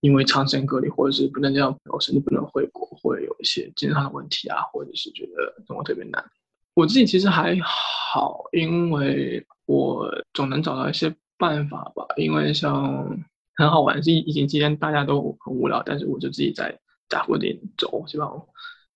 [0.00, 6.24] 因为长时间隔离，或者是不能见朋友，甚至不能回国，会有一些精神上的问题啊，或者是觉得生活特别难。
[6.74, 12.06] 我自己其实还好，因为我总能找到一些办法吧。
[12.16, 13.04] 因为像
[13.56, 18.40] 很好玩，是疫情期间大家都很无聊，但是我就自己在家附近走，希望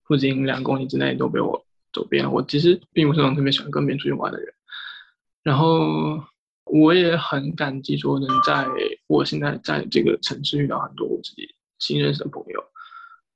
[0.05, 2.29] 附近两公里之内都被我走遍了。
[2.29, 4.53] 我其实并不是那种特别喜欢跟别人出去玩的人，
[5.43, 6.23] 然后。
[6.65, 8.65] 我也很感激，说能在
[9.07, 11.45] 我现在在这个城市遇到很多我自己
[11.77, 12.63] 新认识的朋友，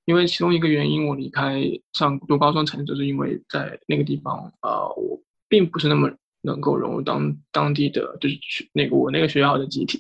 [0.06, 6.10] 因为其中一个原因，我离开上读高中城，就是因为在那个地方，呃，我并不是那么
[6.42, 10.00] 能够融入当当地的，就是去那个我那个学校的集体，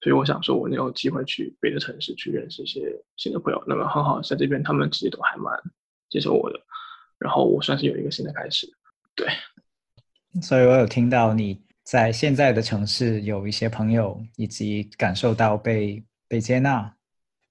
[0.00, 2.80] 所以我想说，我能有机会去别的城市去认识一些
[3.16, 5.52] 新的朋友，那么很好，在这边他们其实都还蛮
[6.12, 6.60] 接受我的，
[7.18, 8.70] 然后我算是有一个新的开始，
[9.16, 9.26] 对，
[10.42, 11.60] 所以我有听到你。
[11.84, 16.94] 在现在的城市，有一些朋友，以及感受到被被接纳，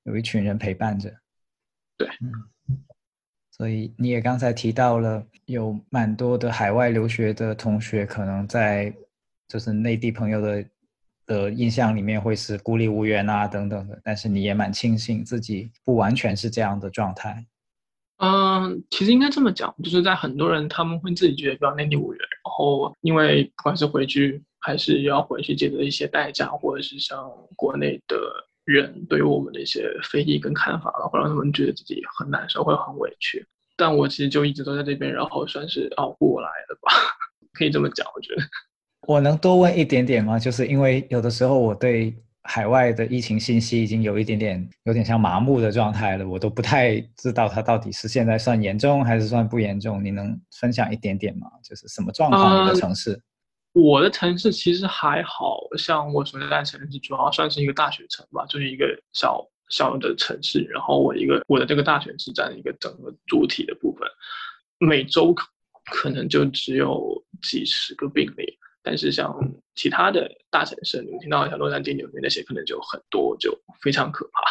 [0.04, 1.13] 有一群人陪伴着。
[1.97, 2.80] 对，嗯，
[3.52, 8.91] 所以你也刚才提到了，有蛮多的海外留学的同学，可能在
[9.50, 10.65] 就是内地朋友的
[11.26, 17.45] 的印象里面会是孤立无援啊等等的，但是你也蛮庆幸自己不完全是这样的状态。
[18.23, 28.15] 嗯，其实应该这么讲，就是在很多人他们会自己觉得比较内地无缘，然后因为不管是回去还是要回去，解决一些代价，或者是像国内的
[28.63, 33.43] 人对于我们的一些非议跟看法了，会让他们觉得自己很难受，会很委屈。
[33.75, 36.93] 但我其实就一直都在这边，然后算是熬过来了吧，
[37.57, 38.43] 可以这么讲，我觉得。
[39.07, 40.38] 我能多问一点点吗？
[40.38, 42.15] 就是因为有的时候我对。
[42.43, 50.04] 海外的疫情信息已经有一点点，有点像麻木的状态了，我都不太知道它到底是现在算严重还是算不严重。
[50.04, 51.47] 你能分享一点点吗？
[51.63, 52.65] 就是什么状况？
[52.65, 53.21] 你的城市？
[53.73, 60.62] 我的城市其实还好像我所在的城市主要算是一个大学城吧，就是一个小小的城市。
[60.63, 64.08] 然后我一个我的这个大学是占一个整个主体的部分，
[64.80, 65.34] 每周
[65.86, 68.58] 可能就只有几十个病例。
[68.84, 69.34] 但是像
[69.76, 74.41] 其他的大城市，你们听到像洛杉矶、纽约那些，可能就很多，就非常可怕。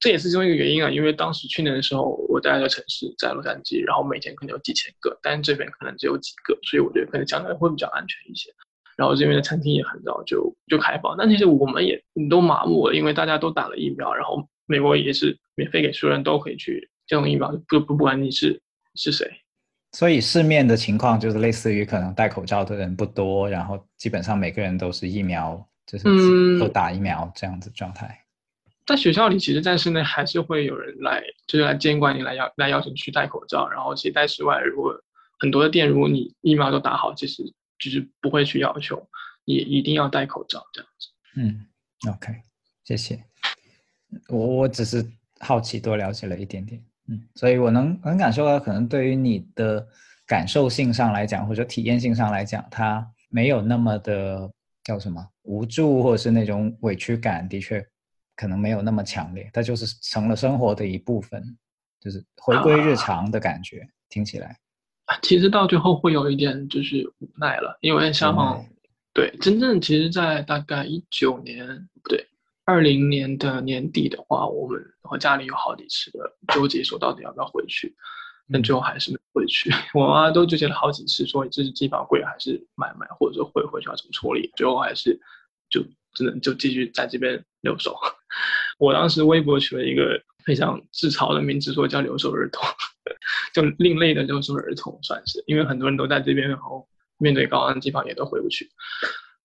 [0.00, 8.50] 这也是其中一个原因啊，因为当时去年的时候，我待的城市在洛杉矶，然后每天可能有几千个，但是这边可能只有几个，所以我觉得可能相对会比较安全一些。
[8.96, 18.60] 然后这边的餐厅也很早就就开放，但其实我们也都麻木了，因为大家都打了疫苗，然后美国也是免费给所有人都可以去接种疫苗，不不不管你是
[18.96, 19.30] 是谁。
[19.92, 28.18] 所以市面的情况就是类似于可能戴口罩的人不多，然后基本上每个人都是疫苗，就是都打疫苗这样子状态。
[28.84, 33.68] 在学校里，其实在室内还是会有人来，就是来监管你，来要来邀请去戴口罩。
[33.68, 34.92] 然后其实在室外，如果
[35.38, 37.44] 很多的店，如果你疫苗都打好，其实
[37.78, 39.08] 就是不会去要求
[39.44, 41.08] 你一定要戴口罩这样子。
[41.36, 41.66] 嗯
[42.12, 42.34] ，OK，
[42.84, 43.22] 谢谢。
[44.28, 45.06] 我我只是
[45.38, 46.82] 好奇，多了解了一点点。
[47.08, 49.86] 嗯，所以我能能感受到，可能对于你的
[50.26, 54.50] 感受性上来讲，或者体验性上来讲，它没有那么的
[54.84, 57.84] 叫什么无助，或者是那种委屈感，的确
[58.36, 61.42] 可能没有那么强烈，它就是成了生活的一部分，
[62.00, 63.86] 就是回归日常的感觉。
[64.08, 64.58] 听起来，
[65.22, 68.62] 其实到最后会有一点就是无奈了，因为像
[69.14, 71.66] 对真正其实，在大概一九年
[72.02, 72.26] 不对
[72.64, 77.94] 二零年的年底的话，我们和家里有好几次的纠结，说到底要不要回去。
[78.52, 84.50] 但最后还是没回去， 我妈都纠结了好几次，说这是机票贵还是买买，或者说回回去要怎么处理。
[84.56, 85.18] 最后还是
[85.70, 85.80] 就
[86.12, 87.96] 只能就继续在这边留守。
[88.78, 92.62] 我当时微博取了一个非常自嘲的名字，说叫留守儿童，
[93.54, 96.86] 就另类的留守儿童算是，因为很多人都在这边，然后
[97.18, 98.68] 面对高昂机票也都回不去。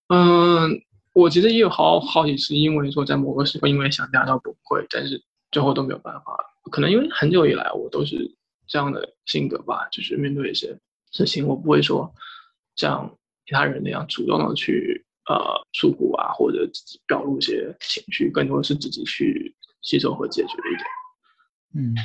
[0.10, 0.82] 嗯，
[1.18, 6.38] 我其实也有好好几次，因为说在某个时候因为想家到崩溃，但是最后都没有办法。
[6.72, 8.34] 可能因为很久以来我都是。
[8.70, 10.78] 这样的性格吧，就是面对一些
[11.14, 12.14] 事情，我不会说
[12.76, 13.10] 像
[13.46, 15.38] 其他人那样主动的去呃
[15.72, 21.86] 诉苦啊，或者自己表露一些情绪，更多是自己去吸收和解决一点。
[21.94, 21.96] 嗯，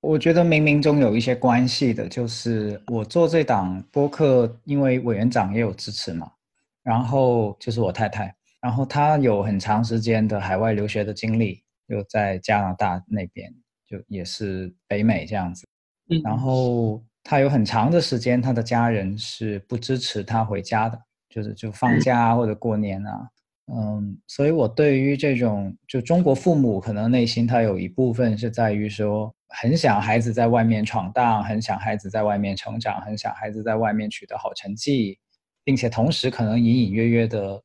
[0.00, 6.30] 我觉得冥冥中有一些关系的，就是我做这档播客，因为委员长也有支持嘛，
[6.84, 13.52] 然后就是我太太，然后他有很长时间的海外留学的经历，又在加拿大那边，
[13.86, 15.64] 就也是北美这样子。
[16.24, 23.28] 然后他有很长的时间，他的家人是不支持他回家的，就是就放假或者过年啊，
[23.72, 35.18] 嗯，所以我对于这种就中国父母可能内心他有一部分是在于说，很想孩子在外面闯荡，很想孩子在外面成长，很想孩子在外面取得好成绩，
[35.62, 37.62] 并且同时可能隐隐约约的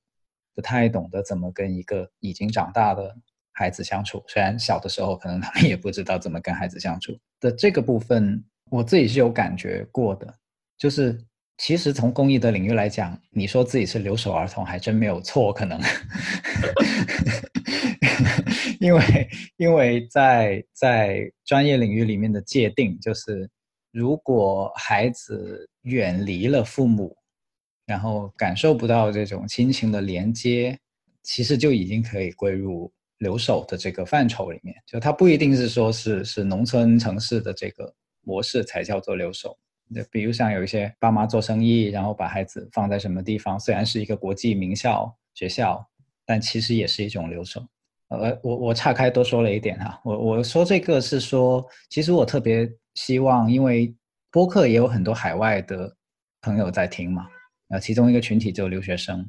[0.56, 3.16] 不太懂得怎么跟一个已经长大的。
[3.56, 10.34] 孩子相处，虽然小的时候可能他们也不知道怎么跟孩子相处的这个部分，我自己是有感觉过的。
[10.76, 11.24] 就是
[11.60, 15.54] 其实从公益的领域来讲，你说自己是留守儿童，还真没有错。
[15.54, 15.80] 可能，
[18.82, 23.48] 因为因为在在专业领域里面的界定，就是
[23.92, 27.16] 如果孩子远离了父母，
[27.86, 30.78] 然后感受不到这种亲情的连接，
[31.22, 32.91] 其实就已经可以归入。
[33.19, 39.58] 留守的这个范畴里面，就它不一定是说是是农村城市的这个模式才叫做留守。
[39.88, 45.88] 那比如像有一些爸妈做生意，然后把孩子放在什么地方，虽然是一个国际名校学校，
[46.26, 47.65] 但其实也是一种留守。
[48.10, 53.96] 呃，我我岔开多说了一点哈，我我说这个是说，其实我特别希望，因为
[54.32, 55.96] 播客也有很多海外的
[56.41, 57.26] 朋友在听嘛，
[57.74, 59.28] 啊，其中一个群体就留学生。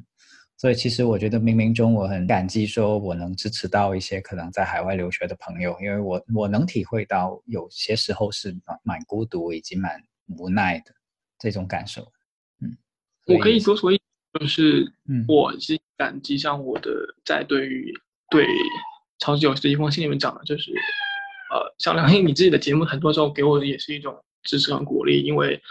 [0.57, 10.01] 所以其实我觉得冥冥中我很感激，说我能支持到一些可能在海外留学的朋友，因为我我能体会到有些时候是蛮蛮孤独以及蛮
[10.37, 10.93] 无奈的
[11.37, 12.03] 这种感受。
[12.61, 12.77] 嗯，
[13.25, 13.99] 我可以多说一，
[14.39, 14.89] 就是
[15.27, 16.91] 我是感激像我的
[17.25, 17.91] 在对于
[18.29, 18.45] 对
[19.19, 20.71] 超级有的一封信里面讲的，就是
[21.51, 25.61] 呃，像梁毅你自己的节目，很多时候给我的也是一种支持和鼓励，因为。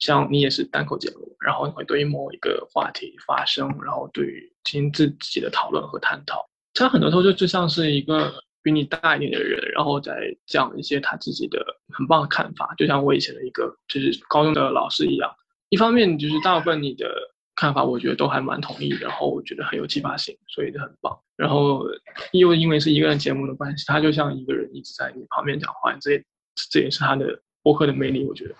[0.00, 6.44] 像你也是单口节目，然后你会对于某一个话题发声，然后对于进行自己的讨论和探讨。
[6.74, 8.32] 他很多时候就就像是一个
[8.62, 15.30] 比你大一点的人，然后在讲一些他自己的很棒的看法，就像我以前的一个就是高中的老师一样。
[15.68, 17.08] 一方面就是大部分你的
[17.54, 21.16] 看法，我觉得都还蛮同意，然后我觉得很有启发性，所以就很棒。
[21.36, 21.84] 然后
[22.32, 26.24] 又因为是一个人节目的关系，他就像一个人一直在你旁边讲话，这
[26.70, 28.54] 这也是他的播客的魅力，我觉得。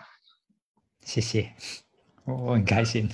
[1.05, 1.53] 谢谢，
[2.25, 3.09] 我我很开心，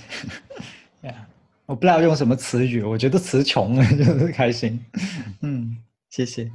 [1.01, 1.27] 呀，
[1.65, 4.83] 我不知道用什么词语，我觉得词穷了 就是开心，
[5.41, 5.77] 嗯，
[6.09, 6.51] 谢谢。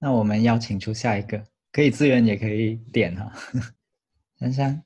[0.00, 3.32] 那我们邀请出下一个，可以资源也可以点哈，
[4.38, 4.82] 珊珊，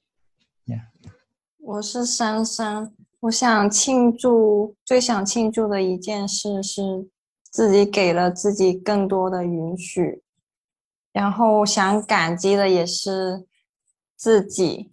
[0.65, 0.89] 呀，
[1.59, 2.91] 我是珊珊。
[3.23, 7.09] 我想庆祝，最想庆祝的一件事是
[7.53, 10.25] 自己给了自己更多的允许，
[11.13, 13.47] 然后想感激的也是
[14.17, 14.91] 自己。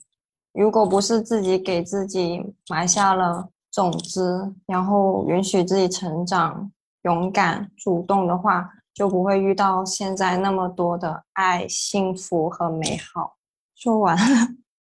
[0.51, 6.71] 如果不是自己给自己埋下了种子，然后允许自己成长、
[7.01, 13.37] 勇敢、主动的话，就不会遇到现在那么多的爱、幸福和美好。
[13.73, 14.49] 说完了。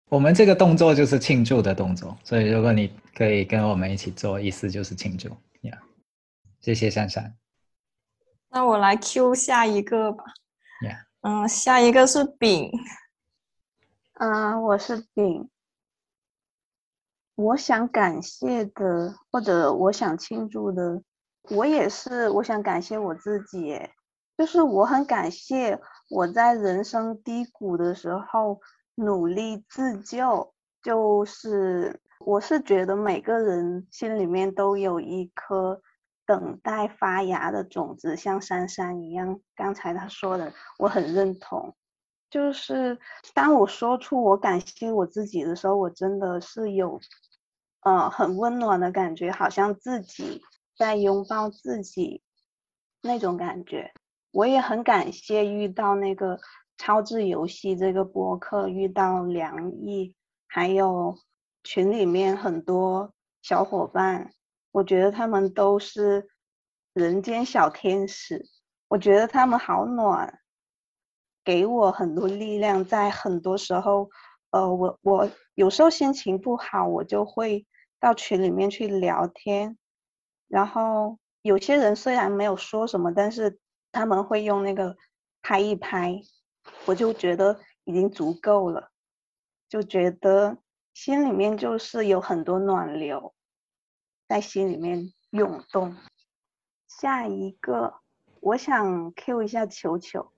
[0.10, 5.30] 我们这个动作就是庆祝的动作，所以如果你可以跟我们一起做，意思就是庆祝
[5.62, 5.82] 呀。
[6.62, 7.36] 谢谢珊珊。
[8.50, 10.24] 那我来 Q 下一个吧。
[10.84, 11.06] 呀。
[11.22, 12.72] 嗯，下一个是饼。
[14.20, 15.50] 嗯，我是饼。
[17.34, 21.02] 我想感谢的，或者我想庆祝的，
[21.50, 23.78] 我也是，我想感谢我自己。
[24.38, 25.80] 就是我很感谢
[26.10, 28.62] 我在人生低谷的时候
[28.96, 35.82] 努力自救，就是我是觉得每个人心里面都有一颗
[36.26, 39.40] 等待发芽的种子，像珊珊一样。
[39.56, 41.76] 刚才他说的，我很认同。
[42.30, 43.00] 就是
[43.34, 47.00] 当我说出我感谢我自己的时候，我真的是有，
[47.82, 50.42] 呃，很温暖的感觉，好像自己
[50.78, 52.24] 在拥抱自己
[53.02, 53.94] 那种感觉。
[54.32, 56.40] 我也很感谢遇到那个
[56.78, 60.16] 超智游戏这个播客，遇到梁毅，
[60.48, 61.18] 还有
[61.64, 64.34] 群里面很多小伙伴，
[64.72, 66.30] 我觉得他们都是
[66.94, 68.46] 人间小天使，
[68.88, 70.40] 我觉得他们好暖。
[71.44, 74.10] 给我很多力量，在很多时候，
[74.50, 77.68] 呃，我我有时候心情不好，我就会
[78.00, 79.78] 到群里面去聊天，
[80.48, 83.60] 然后有些人虽然没有说什么，但是
[83.92, 84.98] 他们会用那个
[85.44, 86.20] 拍一拍，
[86.86, 88.92] 我就觉得已经足够了，
[89.68, 90.58] 就觉得
[90.94, 93.34] 心里面就是有很多暖流
[94.28, 95.96] 在心里面涌动。
[96.88, 97.96] 下一个，
[98.40, 100.32] 我想 Q 一下球球。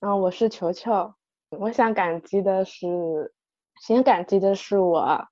[0.00, 1.14] 嗯，我是球球。
[1.50, 3.32] 我想感激的是，
[3.80, 5.28] 先感激的是我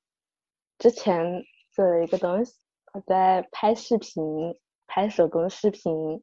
[0.79, 2.55] 之前做了一个东西，
[2.93, 4.23] 我在拍视频，
[4.87, 6.23] 拍手工视频，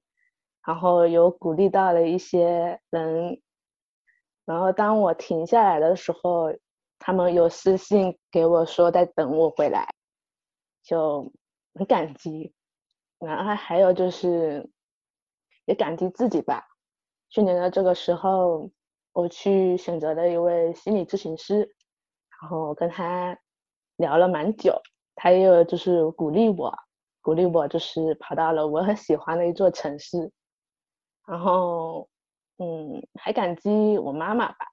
[0.66, 3.42] 然后有鼓励到了一些人。
[4.48, 6.56] 然后当我停下来的时候，
[6.98, 9.86] 他们有私信给我说在等我回来，
[10.82, 11.30] 就
[11.76, 12.54] 很感激。
[13.20, 14.70] 然后还有就是
[15.66, 16.66] 也感激自己吧。
[17.30, 18.72] 去年的这个时候，
[19.12, 21.76] 我去选择了一位心理咨询师，
[22.40, 23.38] 然后跟他
[23.98, 24.82] 聊了蛮久，
[25.14, 26.74] 他也就是鼓励我，
[27.22, 30.32] 鼓励我就是跑到了我很喜欢的一座城市，
[31.26, 32.08] 然后
[32.58, 34.68] 嗯，还感激我妈妈吧，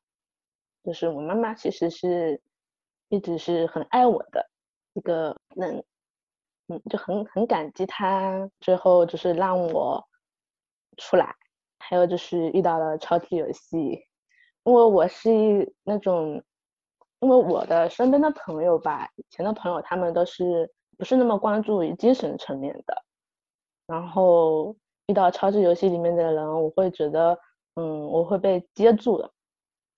[0.85, 2.41] 就是我妈妈其实是
[3.09, 4.49] 一直是很爱我的
[4.95, 5.85] 一个人，
[6.69, 10.07] 嗯，就很很感激她最后就是让我
[10.97, 11.35] 出来。
[11.87, 13.77] 还有就是遇到了超级游戏，
[14.65, 16.43] 因为我是那种，
[17.21, 23.05] 因为我的身边的朋友吧，以前的朋友他们都是不是那么关注于精神层面的，
[23.87, 24.75] 然后
[25.09, 27.39] 遇到超级游戏里面的人，我会觉得，
[27.75, 29.31] 嗯，我会被接住了，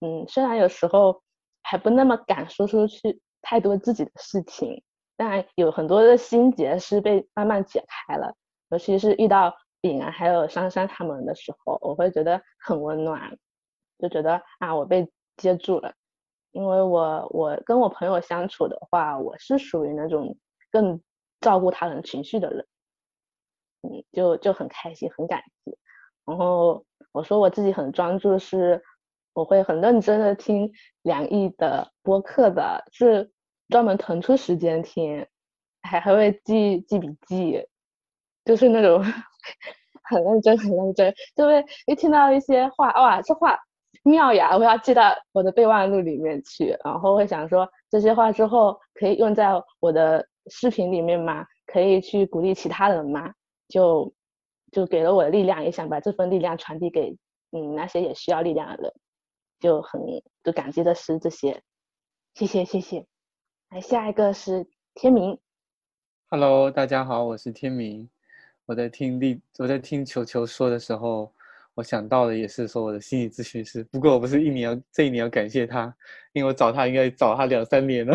[0.01, 1.22] 嗯，虽然有时候
[1.62, 4.83] 还不那么敢说出去太多自己的事情，
[5.16, 8.35] 但有很多的心结是被慢慢解开了，
[8.70, 9.55] 尤其是遇到。
[9.83, 13.39] 饼啊，还有珊珊他们的时候，我会觉得很温暖，
[13.99, 15.07] 就觉得啊，我被
[15.37, 15.95] 接住了。
[16.51, 20.37] 因为我我跟我朋友相处的话，我是属于那种
[20.72, 21.01] 更
[21.41, 22.66] 照顾他人情绪的人，
[23.83, 25.79] 嗯，就就很开心，很感激。
[26.24, 26.85] 然后
[27.17, 28.83] 我说我自己很专注，是
[29.33, 33.33] 我会很认真的听梁毅的播客的，是
[33.71, 35.27] 专门腾出时间听，
[35.81, 37.67] 还还会记记笔记，
[38.45, 39.03] 就是那种。
[40.09, 43.59] 很认真，很认真，就会一听到一些话，哇，这话
[44.05, 49.49] 妙呀，我要记到我的备忘录里面去，然后会想说这些话之后可以用在
[49.81, 51.45] 我的视频里面吗？
[51.67, 53.33] 可以去鼓励其他人吗？
[53.69, 54.12] 就
[54.77, 57.16] 就给了我的力量，也想把这份力量传递给
[57.51, 58.93] 嗯那些也需要力量的人，
[59.59, 59.99] 就很
[60.45, 61.62] 就感激的是这些，
[62.35, 63.07] 谢谢谢谢。
[63.70, 65.41] 来下一个是天明
[66.29, 68.07] ，Hello，大家好，我是天明。
[68.66, 71.33] 我在听丽，我在听球球说的时候，
[71.72, 73.83] 我想到的也是说我的心理咨询师。
[73.85, 75.85] 不过我不是一年要这一年要感谢他，
[76.35, 78.14] 因为我找他应该找他两三年了。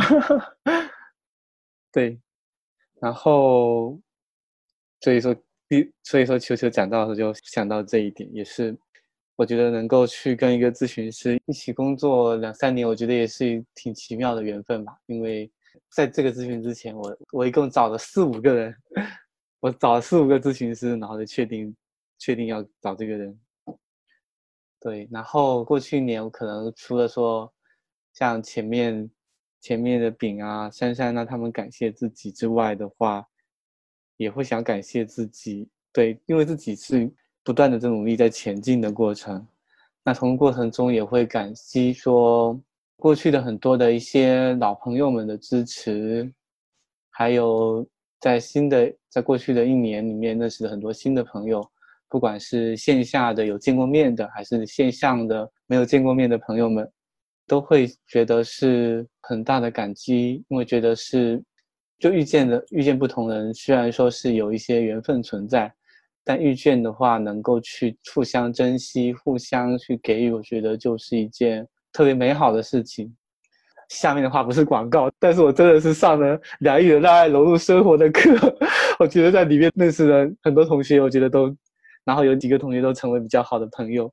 [1.92, 2.22] 对，
[3.00, 4.00] 然后
[5.00, 5.36] 所以说，
[6.04, 8.78] 所以说球球讲到的时候就想到这一点，也是
[9.36, 14.96] 我觉得能够去跟一个咨询师一起工作两三年，我觉得也是挺奇妙的缘分吧。
[15.08, 15.52] 因为
[15.90, 18.76] 在这个咨询之前，我我一共找了四五个人。
[19.62, 21.76] 我找了四五个咨询师，然后就确定，
[22.18, 23.40] 确定要找这个人。
[24.80, 27.54] 对，然后过去一年，我可能除了说，
[28.12, 29.08] 像前面
[29.60, 33.24] 前面的饼啊、珊珊啊，他们感谢自己之外的话，
[34.22, 35.68] 也会想感谢自己。
[35.92, 37.12] 对，因为自己是
[37.44, 39.46] 不断的在努力在前进的过程。
[40.04, 42.60] 那从过程中也会感激说，
[42.98, 46.32] 过去的很多的一些老朋友们的支持，
[47.10, 47.86] 还有。
[48.22, 51.68] 在新的，在过去的一年里面，认识了很多新的朋友，
[52.08, 56.88] 不管是线下的有见过面的，还是线上的没有见过面的朋友们，
[57.48, 61.44] 都会觉得是很大的感激，因为觉得是
[62.02, 65.72] 就遇见的遇见不同人，虽然说是有一些缘分存在，
[66.24, 73.16] 但遇见的话，能够去互相珍惜、互相去给予，我觉得就是一件特别美好的事情。
[73.90, 78.32] 下面的话不是广告，但是我真的是上了疗愈的让爱融入生活的课，
[78.98, 81.56] 我觉得在里面认识了很多同学，我觉得都，
[82.04, 84.12] 然后有几个同学都成为比较好的朋友。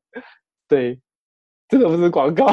[0.69, 0.99] 对，
[1.71, 2.53] 真的不是广告。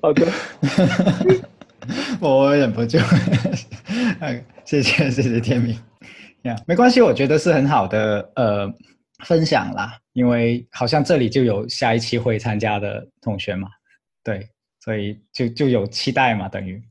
[0.00, 0.26] 好的，
[2.20, 2.98] 我忍不住，
[4.64, 5.76] 谢谢谢谢天明，
[6.42, 8.72] 呀，没关系，我觉得是很好的呃
[9.24, 13.68] 分享啦，因为好像这里就有下一期会参加的同学嘛，
[14.22, 14.48] 对，
[14.80, 16.82] 所以就就有期待嘛，等于，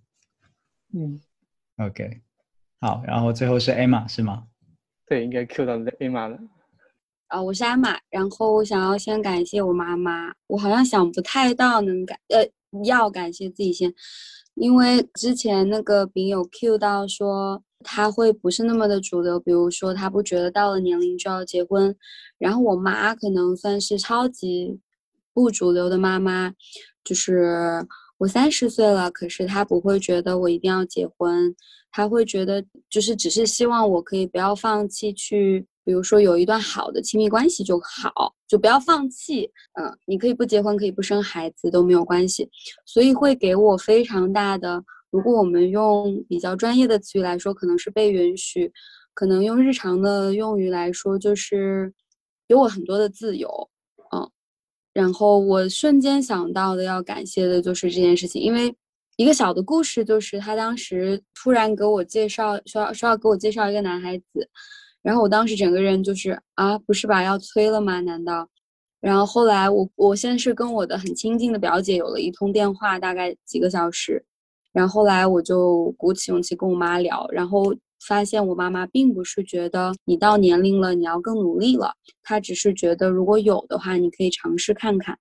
[0.94, 1.20] 嗯
[1.78, 2.22] ，OK，
[2.80, 4.44] 好，然后最后是 Emma 是吗？
[5.08, 6.39] 对，应该 Q 到 Emma 了。
[7.28, 12.48] 啊，我是艾玛，然后我想要先感谢我妈妈，我好像想不太到能感，呃，
[12.86, 13.91] 要感谢自己先，
[14.56, 21.95] 因为之前那个饼有 Q 到说他会不是那么的主流，比如说他不觉得到了年龄就要结婚，
[22.38, 24.80] 然后我妈可能算是超级
[25.34, 26.54] 不主流的妈妈，
[27.04, 27.86] 就是
[28.20, 31.56] 我三十岁了，可是她不会觉得我一定要结婚，
[31.91, 35.68] 她会觉得就是只是希望我可以不要放弃去。
[35.86, 39.49] 比如说有一段好的亲密关系就好，就不要放弃。
[39.73, 42.49] 嗯，你可以不结婚，可以不生孩子都没有关系。
[42.86, 48.69] 所以会给我非常大的，如果我们用比较专业的词语来说，可能是被允许；
[49.13, 51.93] 可能用日常的用语来说，就是
[52.47, 53.49] 给我很多的自由。
[54.15, 54.29] 嗯，
[54.93, 58.73] 然后我瞬间想到的要感谢的就是这件事情，因为
[59.17, 64.49] 一个小的故事就是他当时突然给我介绍，说要说要给我介绍一个男孩子。
[65.04, 67.99] 然后我当时整个人就是啊，不是吧，要催了吗？
[67.99, 68.47] 难道？
[69.01, 74.24] 然后后来我我先是跟我的很亲近的表姐有了一通电话，大概几个小时。
[74.72, 77.76] 然后后来我就鼓起勇气跟我妈聊，然后
[78.08, 81.93] 发现我妈妈并不是觉得你到年龄了你要更努力了，
[82.24, 85.20] 她只是觉得如果有的话你可以尝试看看。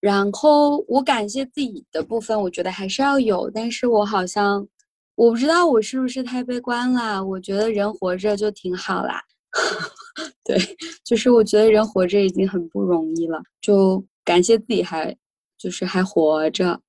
[0.00, 4.68] 然后我感谢自己的部分，我觉得还是要有，但是我好像。
[5.16, 9.22] 我不知道我是不是太悲观了，我觉得人活着就挺好啦。
[10.44, 10.58] 对，
[11.04, 15.16] 就是我觉得人活着已经很不容易了，就感谢自己还
[15.56, 16.80] 就是还活着。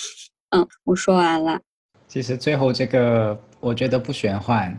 [0.56, 1.60] 嗯，我说完了。
[2.08, 4.74] 其实最后这个我觉得不玄幻，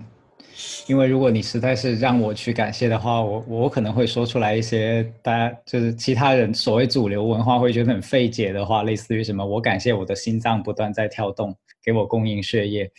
[0.88, 11.56] 因为如果你实在是让我去感谢的话，我我可能会说出来一些大家就是其他人所谓主流文化会觉得很费解的话，类似于什么我感谢我的心脏不断在跳动。
[11.86, 12.91] 给我供应血液，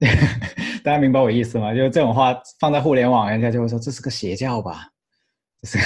[0.82, 1.74] 大家明白我意思吗？
[1.74, 4.90] 就是这种话放在互联网，人家就会说这是个邪教吧？
[5.60, 5.78] 这是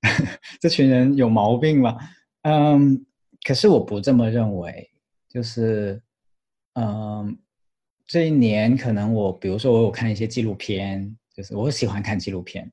[0.60, 1.96] 这群人有毛病吧？
[2.42, 3.04] 嗯，
[3.46, 4.90] 可是我不这么认为。
[5.28, 6.00] 就是，
[6.72, 7.38] 嗯，
[8.06, 12.72] 这一年可能我，比如说我有看一些纪录片，就是我喜欢看纪录片，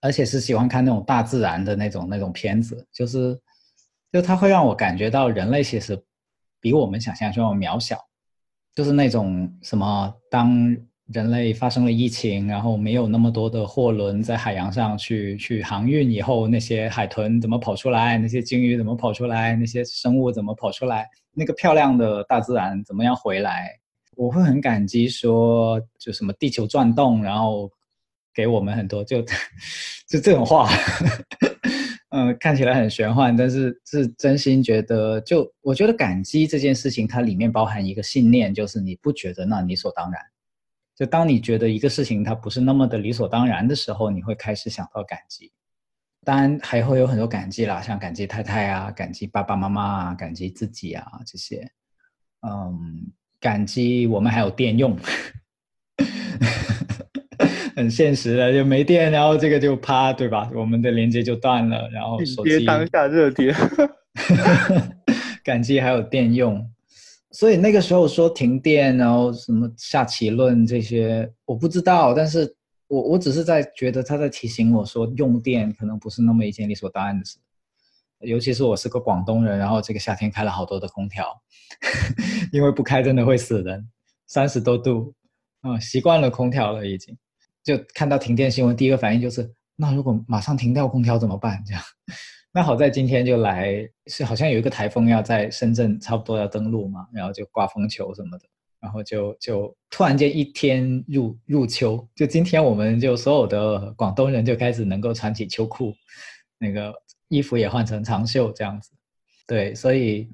[0.00, 3.40] 而且是喜欢看那种大自然的那种那种片子，就是，
[4.12, 5.96] 就它会让我感觉到人类其实。
[6.60, 7.98] 比我们想象中要渺小，
[8.74, 10.76] 就是那种什么，当
[11.12, 18.16] 人类发生了疫情，然后没有那么多的货轮在海洋上去去航运以后，那些海豚怎么跑出来？
[18.16, 19.56] 那些鲸鱼怎么跑出来？
[19.56, 21.08] 那些生物怎么跑出来？
[21.32, 23.70] 那个漂亮的大自然怎么样回来？
[24.16, 27.68] 我会很感激，说就什么地球转动，然后
[28.32, 29.20] 给我们很多，就
[30.06, 30.68] 就这种话。
[32.10, 40.20] 嗯，看起来很玄幻，但是是真心觉得，就我觉得感激这件事情，它里面包含一个信念，就是你不觉得那理所当然。
[40.96, 45.52] 就当你觉得一个事情它不是那么的理所当然的时候，你会开始想到感激。
[46.24, 51.66] 当然还会有很多感激啦，像感激太太啊，感激爸爸妈妈啊，感激自己啊这些。
[52.46, 54.98] 嗯，感激我们还有电用。
[57.76, 60.50] 很现实的，就没电，然后这个就啪，对吧？
[60.54, 63.54] 我们的连接就断了，然后手机当下热点，
[65.44, 66.68] 感激还有电用，
[67.30, 72.54] 所以那个时候说停电，然后什么下棋论这些，我不知道，但是
[72.88, 77.38] 我我只是在觉得他在提醒我说，用电可能不是那么一件理所当然的事，
[78.20, 81.40] 尤其是我是个广东人，然后这个夏天开了好多的空调，
[82.52, 83.88] 因为不开真的会死人，
[84.26, 85.14] 三十多度，
[85.62, 87.16] 嗯，习惯了空调了已经。
[87.62, 91.62] 就看到停电新闻，第一个反应就是，那如果马上停掉空调怎么办？
[91.66, 91.82] 这样，
[92.52, 98.44] 那好在今天就来，是好像有一个台风要在深圳差不多要登陆嘛，然后就刮风球什么的，
[98.80, 105.94] 然后就就突然间一天入入秋，就今天我们就所有的广东人就开始能够穿起秋裤，
[106.58, 106.92] 那个
[107.28, 108.90] 衣服也换成长袖这样子，
[109.46, 110.28] 对，所以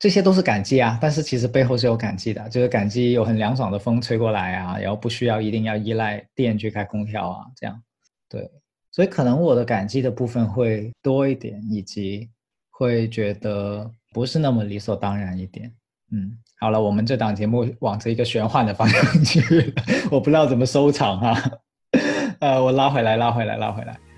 [0.00, 7.82] 这些都是感激啊，但是其实背后是有感激的，就是感激有很凉爽的风吹过来啊，然后不需要一定要依赖电去开空调啊，这样，
[8.26, 8.50] 对，
[8.90, 12.30] 所以可能我的感激的部分会多一点，以及
[12.70, 15.70] 会觉得不是那么理所当然一点。
[16.12, 19.74] 嗯，好了，我们这档节目往着一个玄幻的方向 去，
[20.10, 21.52] 我不知道怎么收场啊。
[22.40, 24.09] 呃，我拉回来，拉回来，拉回来。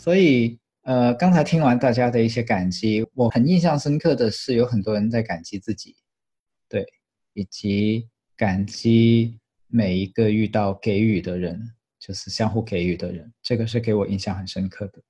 [0.00, 5.94] 所以，呃，刚才听完大家的一些感激，我很印象深刻的是，有很多人在感激自己，
[6.70, 6.86] 对，
[7.34, 11.60] 以及感激每一个遇到给予的人，
[11.98, 15.02] 就是相互给予的人，这个是给我印象很深刻的。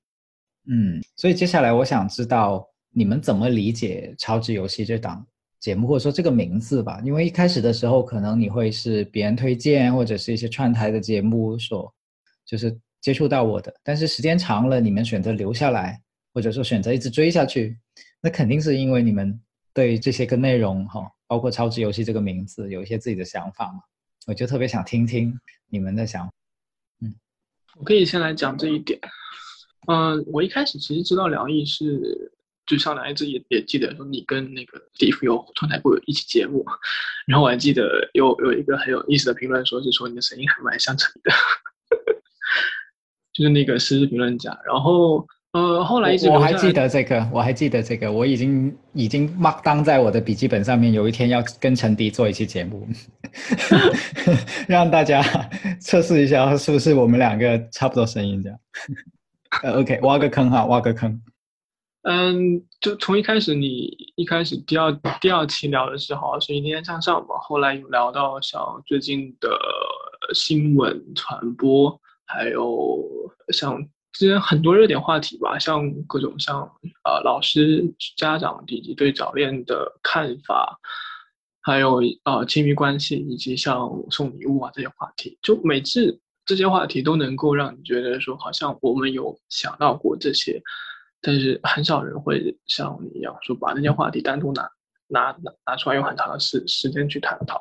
[0.66, 5.24] 嗯，所以接下来我想知道你们怎么理解《超值游戏》这档
[5.60, 7.00] 节目，或者说这个名字吧？
[7.04, 11.94] 因为一开始的时候，可能你会是别人推荐，或者是一些串台的节目所
[12.44, 16.00] 就是接触到我的，但是时间长了，你们选择留下来，
[16.34, 17.78] 或者说选择一直追下去，
[18.20, 19.40] 那肯定是因为你们
[19.72, 23.80] 对这些个内容哈，包括“超值游戏”这个名字有一些自己的想法嘛。
[24.26, 25.34] 我就特别想听听
[25.68, 26.32] 你们的想法。
[27.76, 29.00] 我可以先来讲这一点。
[29.86, 32.30] 嗯、我一开始其实知道梁毅是，
[32.66, 36.62] 就像梁毅自己也也记得说，你跟那个 Steve 有串台过一期节目，
[37.26, 41.32] 然后我还记得有有一个很有意思的评论，说是说你的声音还蛮像陈的，
[43.32, 44.56] 就是那个实时评论家。
[44.66, 52.86] 然后呃，后来一直我我还记得这个，我还记得这个，我已经已经 mark down 在我的笔记本上面，有一天要跟陈迪做一期节目，
[54.68, 55.20] 让大家
[55.82, 58.58] 测试一下是不是我们两个差不多声音这样。
[59.64, 61.20] 呃，OK，挖个坑哈，挖个坑。
[62.02, 69.50] 嗯，就从一开始你一开始第二第二期聊的是好好学习天天向上嘛，后来有聊到像最近的
[70.32, 72.00] 新闻传播，
[72.32, 73.02] 还有
[73.52, 76.60] 像之前很多热点话题吧，像各种像
[77.04, 77.84] 呃老师、
[78.16, 80.78] 家长以及对早恋的看法，
[81.60, 90.60] 还有呃亲密关系以及像送礼物啊这些话题，就每次这些话题都能够让你觉得说好像我们有想到过这些。
[91.22, 94.62] 但是很少人会像你一样说把那些话题单独拿
[95.06, 97.60] 拿拿拿出来，用很长的时时间去探讨。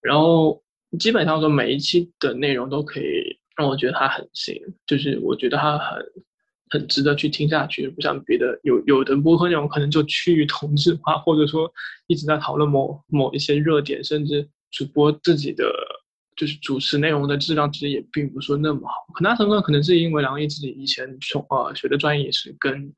[0.00, 0.60] 然后
[0.98, 4.54] 基本上说每一期的内容都可以让我觉得他很行，
[4.86, 6.02] 就是我觉得他很
[6.70, 11.70] 很值得去听下去，不像别的有有的播客内容可能就趋于同质化，或者说
[12.06, 15.64] 一直在讨论某某一些热点，甚至主播自己的。
[16.36, 22.94] 就是主持内容的质量其实也并不是说那么好，很大程度上可能是因为梁毅自己以前从呃学的专业也是跟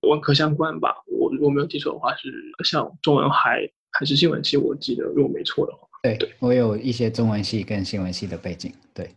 [0.00, 0.92] 文科相关吧。
[1.06, 2.32] 我如果没有记错的话，是
[2.64, 3.60] 像中文还
[3.92, 9.08] 还是新闻系，我记得如果没错的话，对我有一些中文系跟新闻系的背景，对，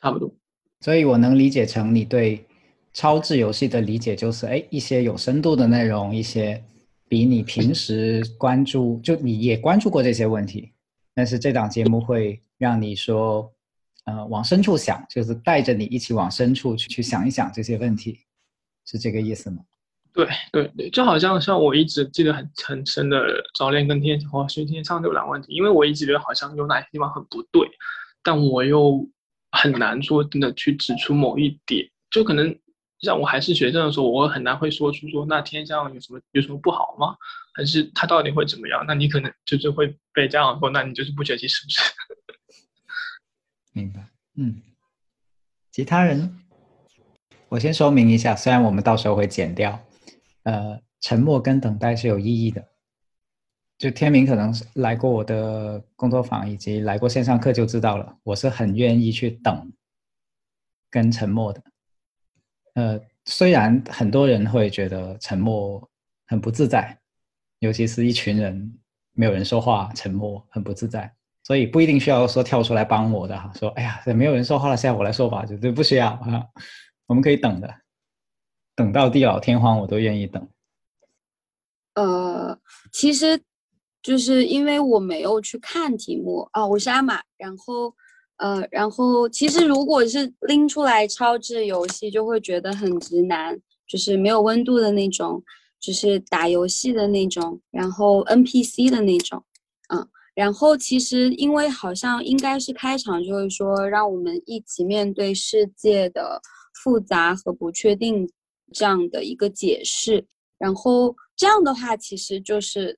[0.00, 0.32] 差不多。
[0.80, 2.44] 所以我能理解成你对
[2.92, 6.62] 超智游戏的理解就是，哎，一些有深度的内容，一些
[7.08, 10.72] 比你平时关注，就你也关注过这些问题，
[11.14, 13.52] 但是这档节目会让你说，
[14.04, 18.20] 呃，往深处想，就是带着你一起往深处去去想一想这些问题，
[18.86, 19.58] 是这个意思吗？
[20.12, 23.16] 对对对，就好像像我一直记得很很深的
[23.54, 27.68] 早恋跟天和学天上这两个问题，因为我一直觉得好像有哪些地方很不对，
[28.24, 29.06] 但我又
[29.52, 32.56] 很难说真的去指出某一点，就可能
[33.00, 37.16] 像我还是学生的时候，我很难会说出说那天象有什么有什么不好吗？
[37.54, 38.84] 还是他到底会怎么样？
[38.86, 41.80] 那你可能就是会被家长说，那你就是不学习是不是？
[43.72, 44.62] 明白，嗯，
[45.70, 46.38] 其他人，
[47.48, 49.84] 我先说明一下，虽然我们到时候会剪掉，
[50.44, 52.66] 呃，沉默跟等待是有意义的。
[53.80, 59.72] 就天明可能来过我的工作坊以及来过线上课就知道了，我是很愿意去等
[60.90, 61.62] 跟沉默的。
[62.74, 65.90] 呃，虽然很多人会觉得沉默
[66.26, 66.94] 很不自在，
[67.60, 68.78] 尤其是一群人
[69.12, 71.10] 没有人说话，沉默很不自在。
[71.42, 76.44] 所以不一定需要说跳出来帮我的哈，说哎呀，没有人说话了，现在我来说吧，绝对不需要啊，
[77.06, 77.74] 我们可以等的，
[78.76, 80.46] 等到地老天荒我都愿意等。
[81.94, 82.60] 呃，
[82.92, 83.42] 其实
[84.02, 87.94] 就是因为我没有去看题目啊，我是阿玛，然后
[88.38, 95.42] 呃，然后其实如果是拎出来超智游戏，就会觉得很直男，就是没有温度的那种，
[95.78, 99.44] 就是打游戏的那种，然后 NPC 的那种，
[99.92, 100.08] 嗯。
[100.32, 106.40] 然后其实，因为好像应该是开场，就是说让我们一起面对世界的
[106.82, 108.26] 复杂和不确定
[108.72, 110.24] 这样的一个解释。
[110.56, 112.96] 然后这样的话，其实就是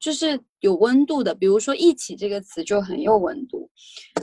[0.00, 3.70] 就是有温度的，比如说“一起”这个词就很有温度，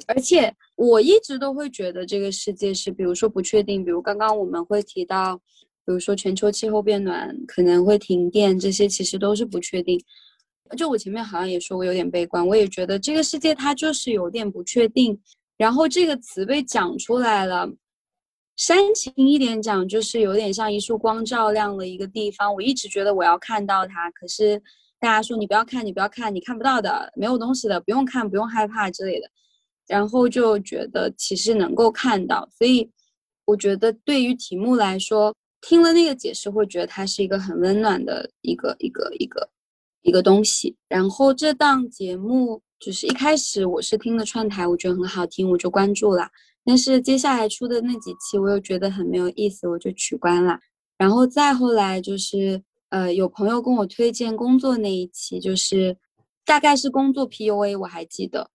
[0.07, 10.03] 而且我一直都会觉得这个世界是，比如说不确定，比如刚刚我们会提到，比如说全球气候变暖可能会停电，这些其实都是不确定。
[10.75, 15.17] 就我前面好像也说我有点悲观，我也觉得这个世界它就是有点不确定。
[15.57, 17.71] 然后这个词被讲出来了，
[18.55, 22.51] 煽情一点讲，就是有点像一束光照亮了一个地方。
[22.51, 24.59] 我一直觉得我要看到它，可是。
[24.99, 29.29] 大家说你不要看，你不要看，你看不到的，没有东西的，不用看，不用害怕之类的，
[29.87, 32.89] 然后就觉得其实能够看到，所以
[33.45, 39.47] 我觉得对于题目来说，听了那个解释会觉得它是一个很温暖的一个一个一个
[40.01, 40.75] 一个东西。
[40.89, 46.27] 然后这档节目就是一开始我是听的串台，我觉得很好听，我就关注了，
[46.65, 50.59] 但是接下来出的那几期我又觉得很没有意思，我就取关了。
[50.97, 52.63] 然后再后来就是。
[52.89, 55.95] 呃，有朋友跟我推荐工作那一期，就是
[56.45, 58.49] 大概是工作 PUA，我还记得。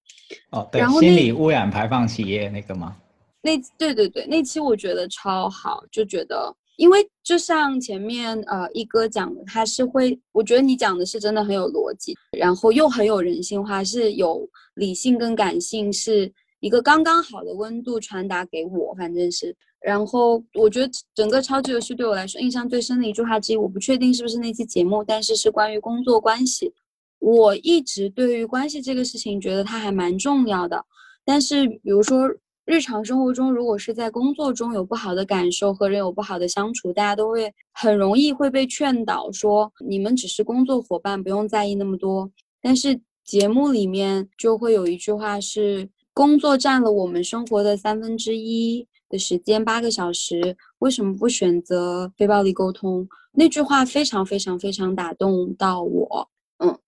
[0.51, 2.97] 哦，对，心理污染排放企业那个吗？
[3.43, 19.55] 那对对对，那期我觉得超好，就觉得，因为就像前面呃一哥讲的，他是会，我觉得你讲的是真的很有逻辑，然后又很有人性化，是有理性跟感性，是一个刚刚好的温度传达给我，反正是。
[19.85, 26.73] 然后我觉得整个超级游戏对我来说印象最深的一句话之一，我不确定是不是那期节目，但是是关于工作关系。
[27.19, 30.85] 我一直对于关系这个事情觉得它还蛮重要的，
[31.25, 32.29] 但是比如说
[32.65, 42.31] 日常生活中，如果是在工作中有不好的感受和人有不好的相处，大家都会很容易会被劝导说你们只是工作伙伴，不用在意那么多。
[42.61, 48.87] 但是节目里面就会有一句话是：工作占了我们生活的三分之一。
[49.13, 53.07] 的时间八个小时，为什么不选择非暴力沟通？
[53.33, 56.79] 那句话非常非常非常打动到我，嗯。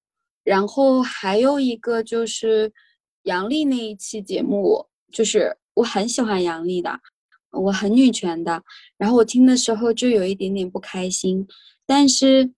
[0.43, 2.72] 然后还有一个就是
[3.25, 6.99] 杨丽那一期节目，就是我很喜欢杨丽的，
[7.51, 8.62] 我很女权的。
[8.97, 11.47] 然后我听的时候就有一点点不开心，
[11.85, 12.55] 但是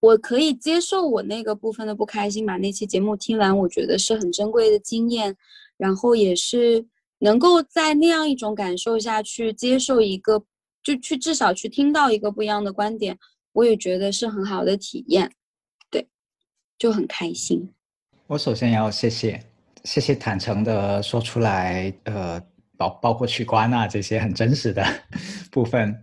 [0.00, 2.44] 我可以接受我那个部分的不开心。
[2.44, 5.34] 把那期节目听完，我觉得是很珍贵的经验，
[5.78, 6.86] 然后也是。
[7.24, 10.44] 能够在那样一种感受下去接受一个，
[10.82, 13.18] 就去至少去听到一个不一样的观点，
[13.54, 15.32] 我也觉得是很好的体验，
[15.90, 16.06] 对，
[16.76, 17.72] 就很开心。
[18.26, 19.42] 我首先要谢谢，
[19.84, 22.38] 谢谢坦诚的说出来，呃，
[22.76, 24.84] 包包括取关啊这些很真实的
[25.50, 25.98] 部分，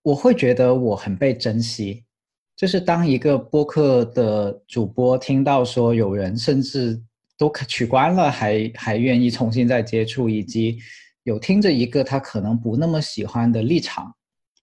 [0.00, 2.02] 我会觉得我很被珍惜。
[2.56, 7.02] 就是当一个播客的主播听到说有人甚至。
[7.38, 10.78] 都取关了，还还愿意重新再接触，以及
[11.24, 14.14] 有听着一个他可能不那么喜欢的立场，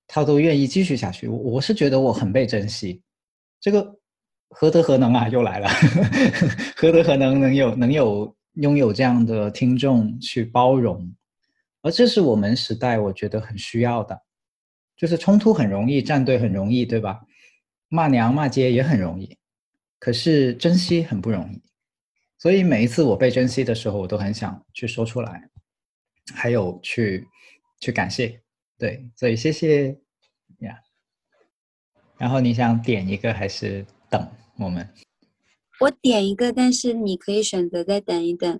[0.07, 1.27] 他都愿意继续下去。
[1.27, 3.01] 我我是觉得我很被珍惜，
[3.59, 3.95] 这个
[4.49, 5.27] 何德何能啊？
[5.29, 5.69] 又来了，
[6.75, 11.13] 何德何能能有能有拥有这样的听众去包容？
[11.81, 14.19] 而这是我们时代我觉得很需要的，
[14.95, 17.21] 就是冲突很容易，站队很容易，对吧？
[17.89, 19.37] 骂娘骂街也很容易，
[19.99, 21.61] 可是珍惜很不容易。
[22.43, 25.49] 所以每一次我被珍惜的时候，我都很想去说出来，
[26.35, 27.25] 还有去
[27.79, 28.41] 去感谢，
[28.77, 29.97] 对，所以谢谢
[30.59, 30.77] 呀。
[32.17, 34.93] 然后你想点一个还是等我们？
[35.79, 38.59] 我点一个，但是你可以选择再等一等。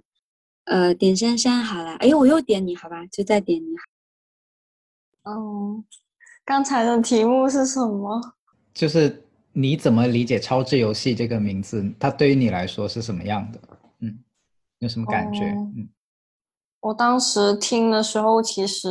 [0.63, 1.95] 呃，点珊珊好了。
[1.95, 3.67] 哎呦，我又点你好吧，就再点你。
[5.23, 5.83] 哦，
[6.45, 8.37] 刚才的题目是什么？
[8.73, 11.85] 就是你怎么理解“超智游戏”这个名字？
[11.99, 13.59] 它对于你来说是什么样的？
[13.99, 14.19] 嗯
[14.79, 15.45] 有什么感觉？
[15.45, 15.87] 嗯，
[16.81, 18.89] 我当时听的时候其实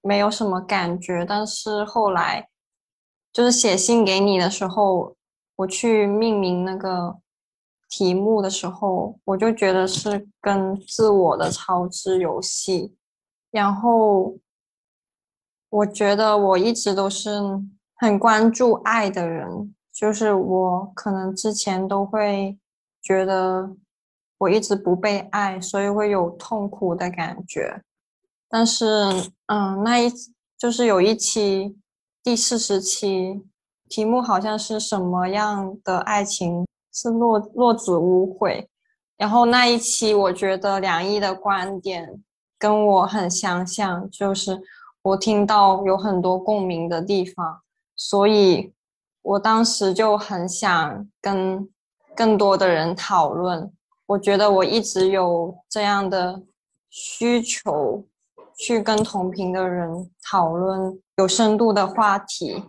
[0.00, 2.48] 没有什么感觉，但是后来
[3.32, 5.14] 就是写信给你的时候，
[5.56, 7.18] 我去命名那个
[7.88, 12.94] 题目的时候，我就觉得是跟自我的超智游戏。
[13.50, 14.38] 然后
[15.70, 17.30] 我觉得我一直都是
[17.96, 22.58] 很关注爱的人，就是我可能之前都会
[23.02, 23.74] 觉得。
[24.40, 27.82] 我一直不被爱，所以会有痛苦的感觉。
[28.48, 28.86] 但是，
[29.46, 30.08] 嗯，那一
[30.56, 31.76] 就是有一期
[32.22, 33.42] 第四十期，
[33.88, 38.70] 题目好像是什么样的爱情是落落子无悔。
[39.16, 42.22] 然后那一期，我觉得梁毅的观点
[42.56, 44.62] 跟我很相像，就是
[45.02, 47.60] 我听到有很多共鸣的地方，
[47.96, 48.72] 所以
[49.28, 51.68] 我当时就很想跟
[52.16, 53.70] 更多的人讨论。
[54.06, 56.42] 我觉得我一直有这样的
[56.88, 58.08] 需求，
[58.56, 62.64] 去跟同频的人讨论有深度的话题，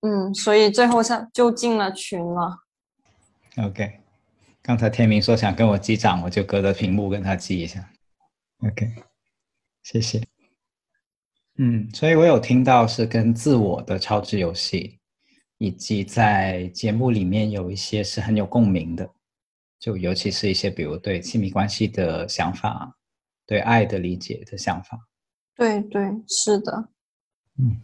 [0.00, 2.58] 嗯，所以最后上就进了群了。
[3.58, 4.00] OK，
[4.60, 7.88] 刚才天明说想跟我击掌，我就隔着屏幕跟他击一下。
[8.66, 8.92] OK，
[9.84, 10.20] 谢谢。
[11.58, 14.98] 嗯，所以我有听到是跟自我的超值游戏，
[15.62, 19.08] 以及在节目里面有一些是很有共鸣的，
[19.78, 22.96] 就尤其是一些比如对亲密关系的想法，
[23.46, 24.98] 对爱的理解的想法。
[25.54, 26.88] 对对，是的。
[27.60, 27.80] 嗯。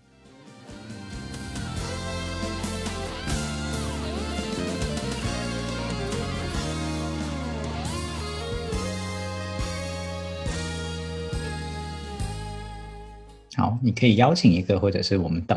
[13.55, 15.57] 好，你可以邀请一个，或者是我们等。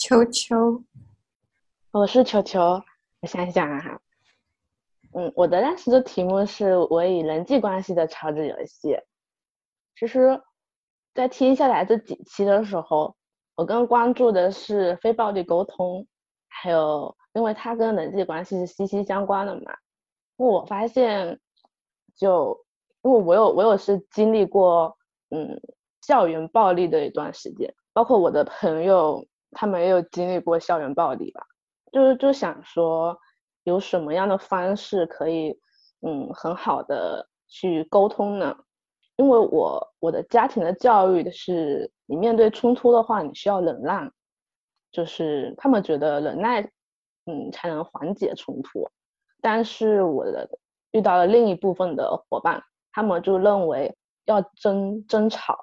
[0.00, 0.84] 球球，
[1.90, 2.82] 我是球球。
[3.20, 4.00] 我想想啊，
[5.14, 8.98] 嗯，我的当时的题目是我以人际关系的超值游戏。
[9.98, 10.42] 其实，
[11.14, 13.16] 在听下来这几期的时候，
[13.54, 16.06] 我更关注的是非暴力沟通，
[16.48, 19.72] 还有因为它跟人际关系是息息相关的嘛。
[20.36, 21.40] 因为我发现，
[22.14, 22.64] 就
[23.02, 24.96] 因为我有我有是经历过，
[25.30, 25.60] 嗯。
[26.00, 31.44] 校园暴力的一段时间，包括我的朋友，他们也有经历过校园暴力吧。
[31.98, 33.18] 就是就想说，
[33.64, 35.58] 有什么样的方式可以，
[36.00, 38.56] 嗯，很好的去沟通呢？
[39.16, 44.12] 因为我我的家庭的教育的是，你面对冲突的话，你需要忍让，
[44.92, 46.62] 就是他们觉得忍耐，
[47.26, 48.88] 嗯，才能缓解冲突。
[49.40, 50.48] 但是我的
[50.92, 53.92] 遇到了另一部分的伙伴，他们就认为
[54.24, 55.58] 要争争吵。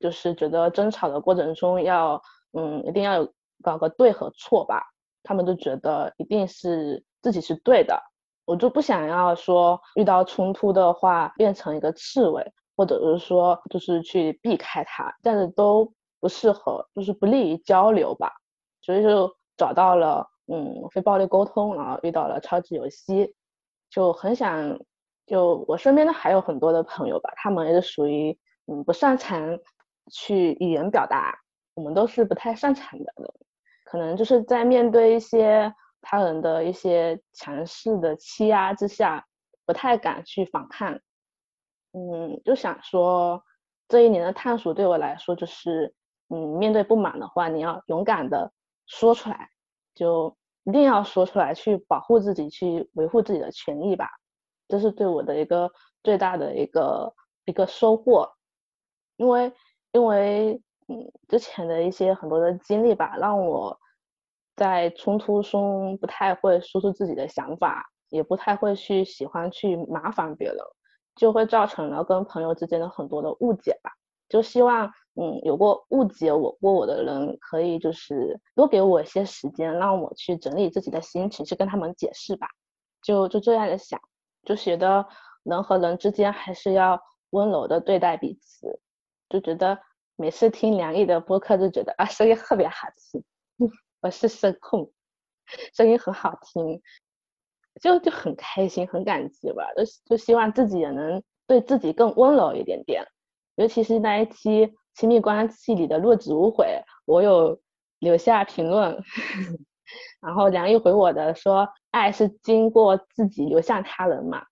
[0.00, 2.22] 就是觉得争吵的过程中要，
[2.54, 4.93] 嗯，一定要有搞个对和错吧。
[5.24, 8.00] 他们都觉得一定是自己是对的，
[8.44, 18.30] 我就不想要说遇到冲突的话变成一个刺猬，或者是说就是去避开它，但是都不适合，就是不利于交流吧。
[18.80, 23.34] 所以就找到了，嗯，非暴力沟通，然后遇到了超级游戏，
[23.90, 24.78] 就很想，
[25.26, 29.58] 就我身边的还有很多的朋友吧，他们也是属于，嗯，不擅长。
[30.12, 31.34] 去语言表达，
[31.72, 33.14] 我们都是不太擅长的，
[33.94, 35.72] 可能就是在面对一些
[36.02, 39.24] 他人的一些强势的欺压之下，
[39.64, 40.98] 不太敢去反抗。
[41.92, 43.40] 嗯，就想说
[43.86, 45.94] 这一年的探索对我来说，就是
[46.28, 48.52] 嗯，面对不满的话，你要勇敢的
[48.88, 49.48] 说出来，
[49.94, 54.10] 就一定要说出来，去保护自己，去维护自己的权益吧。
[54.66, 55.70] 这是对我的一个
[56.02, 57.14] 最大的一个
[57.44, 58.28] 一个收获，
[59.18, 59.52] 因为。
[59.92, 63.78] 因为嗯，之前的一些很多的经历吧，让我
[64.56, 70.56] 在冲突中不太会说出自己的想法，也不太会去喜欢去麻烦别人，
[71.16, 73.90] 就会造成了跟朋友之间的很多的误解吧。
[74.28, 82.48] 就希望嗯，有过误解我过我的人，可以就是多给我一些时间，让我去整理自己的心情，去跟他们解释吧。
[83.02, 84.00] 就就这样的想，
[84.44, 85.06] 就觉得
[85.42, 87.00] 人和人之间还是要
[87.30, 88.80] 温柔的对待彼此。
[89.28, 89.78] 就觉得
[90.16, 93.22] 每次听梁毅的播客，就觉得啊，声音特别好听。
[94.04, 94.92] 我是声控，
[95.72, 96.82] 声音很好听，
[97.80, 99.64] 就就很开心，很感激吧。
[99.74, 103.06] 就就希望自己也能对自己更温柔一点点。
[103.54, 107.58] 尤其是那一期亲密关系里的落子无悔，我有
[107.98, 109.02] 留下评论，
[110.20, 114.44] 然后梁毅回我的说，爱是经过自己流向他人嘛？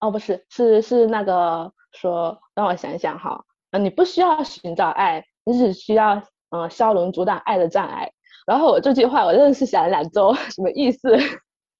[0.00, 3.42] 哦，不是，是是那个说，让我想想哈。
[3.70, 8.12] 啊，你不需要寻找爱，你只需要嗯消融阻挡爱的障碍。
[8.48, 11.10] 然后我这句话我认识想了两周， 什么意思？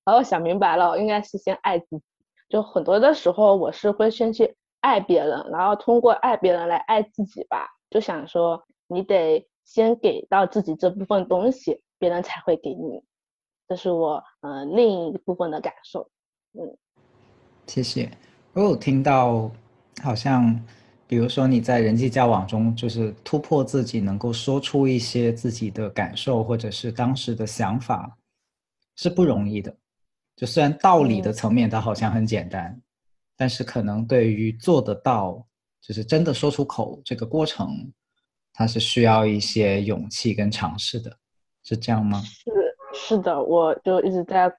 [0.04, 2.02] 然后想明白了，应该是先爱自己。
[2.50, 7.66] 就很多的时候，我是会先去爱别人，然后通过爱别人来爱自己吧。
[7.88, 13.02] 就想说，你得先给到自己这部分东西，别人才会给你。
[13.66, 16.10] 这是我嗯另一部分的感受。
[16.52, 16.76] 嗯，
[17.66, 18.10] 谢谢。
[18.52, 19.50] 我有听到，
[20.02, 20.62] 好像。
[21.08, 28.14] 比如说你在人际交往中，就是突破自己，能够说出一些自己的感受或者是当时的想法，
[28.94, 29.74] 是不容易的。
[30.36, 32.78] 就虽然道理的层面它好像很简单，
[33.38, 35.42] 但是可能对于做得到，
[35.80, 37.90] 就是真的说出口这个过程，
[38.52, 41.10] 它是需要一些勇气跟尝试的，
[41.62, 42.20] 是这样吗？
[42.20, 42.50] 是
[42.92, 44.52] 是的，我就一直在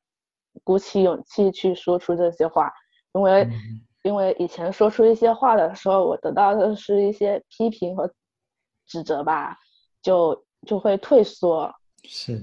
[0.64, 2.74] 鼓起勇气去说出这些话，
[3.14, 3.48] 因为。
[4.04, 8.10] 因为以前说出一些话的时候，我得到的是一些批评和
[8.86, 9.58] 指责吧，
[10.02, 11.74] 就就会退缩。
[12.06, 12.42] 是，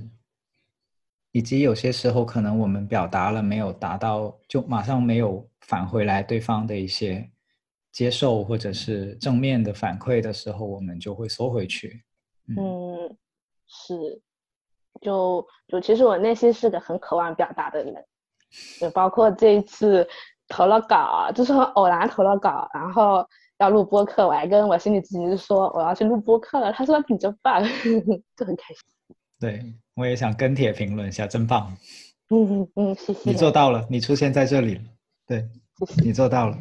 [1.32, 7.28] 以及有些时候可能我们表达了没有达到，就马上没有返回来对方的一些
[7.90, 12.04] 接受或者是正面的反馈的时候，我们就会缩回去。
[12.48, 13.16] 嗯，
[13.66, 14.20] 是，
[15.00, 18.04] 就就其实我内心是个很渴望表达的人。
[18.78, 20.08] 就包括这一次
[20.48, 23.26] 投了稿，就是很偶然投了稿，然后
[23.58, 27.62] 要录播客，我还跟我心理咨询师说我要去录播客了，他说你真棒，
[28.36, 28.82] 就很开心。
[29.38, 31.76] 对我也想跟帖评论一下，真棒，
[32.30, 33.30] 嗯嗯嗯，谢谢。
[33.30, 34.82] 你做到了，你出现在这里了，
[35.26, 35.46] 对
[36.02, 36.56] 你做到了。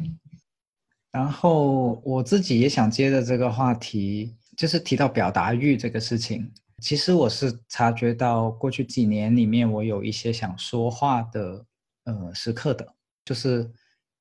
[1.12, 6.52] 然后我自己也想接着这个话题，就是提到表达欲这个事情。
[6.82, 11.64] 其实我是察觉到过去几年里面，我有一些想说话的
[12.04, 12.86] 呃时刻的，
[13.26, 13.70] 就是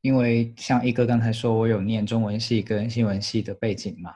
[0.02, 4.14] 因为像一哥刚才说，我有念中文系跟新闻系的背景嘛，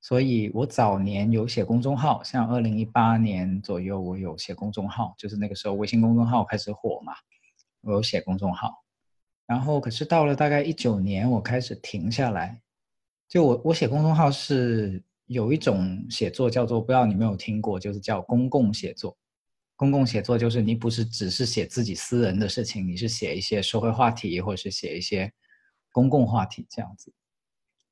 [0.00, 7.12] 所以我早年有写公众号，像二零一八年左右，我有写公众号，就是那个时候微信公众号开始火嘛，
[7.80, 8.84] 我有写公众号。
[9.44, 12.60] 然后可是到了大概一九年，我开始停下来，
[13.28, 15.02] 就我我写公众号是。
[15.28, 19.18] 有一种写作叫做，不知道你没有听过，就是叫公共写作。
[19.76, 25.30] 公共写作就是你不是只是写自己私人的事情，你是写一些社会话题，或者是写一些
[25.92, 27.12] 公共话题这样子。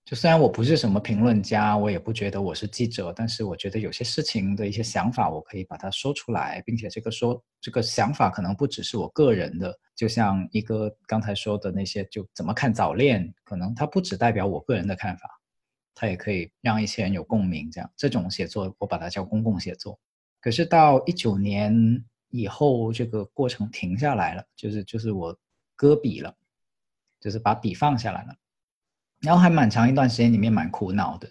[0.04, 15.28] 就虽然我不是什么评论家，我也不觉得我是记者，但是我觉得有些事情的一些想法，我可以把它说出来，并且这个说这个想法可能不只是我个人的，就像一哥刚才说的那些，就怎么看早恋，可能它不只代表我个人的看法。
[15.94, 19.98] 它也可以让一些人有共鸣，这样这种写作我把它叫公共写作。
[20.44, 25.34] 可是到一九年以后，这个过程停下来了，就是就是我
[25.74, 26.34] 搁笔了，
[27.18, 28.34] 就是把笔放下来了。
[29.22, 31.26] 然后还蛮长一段时间里面蛮苦恼的，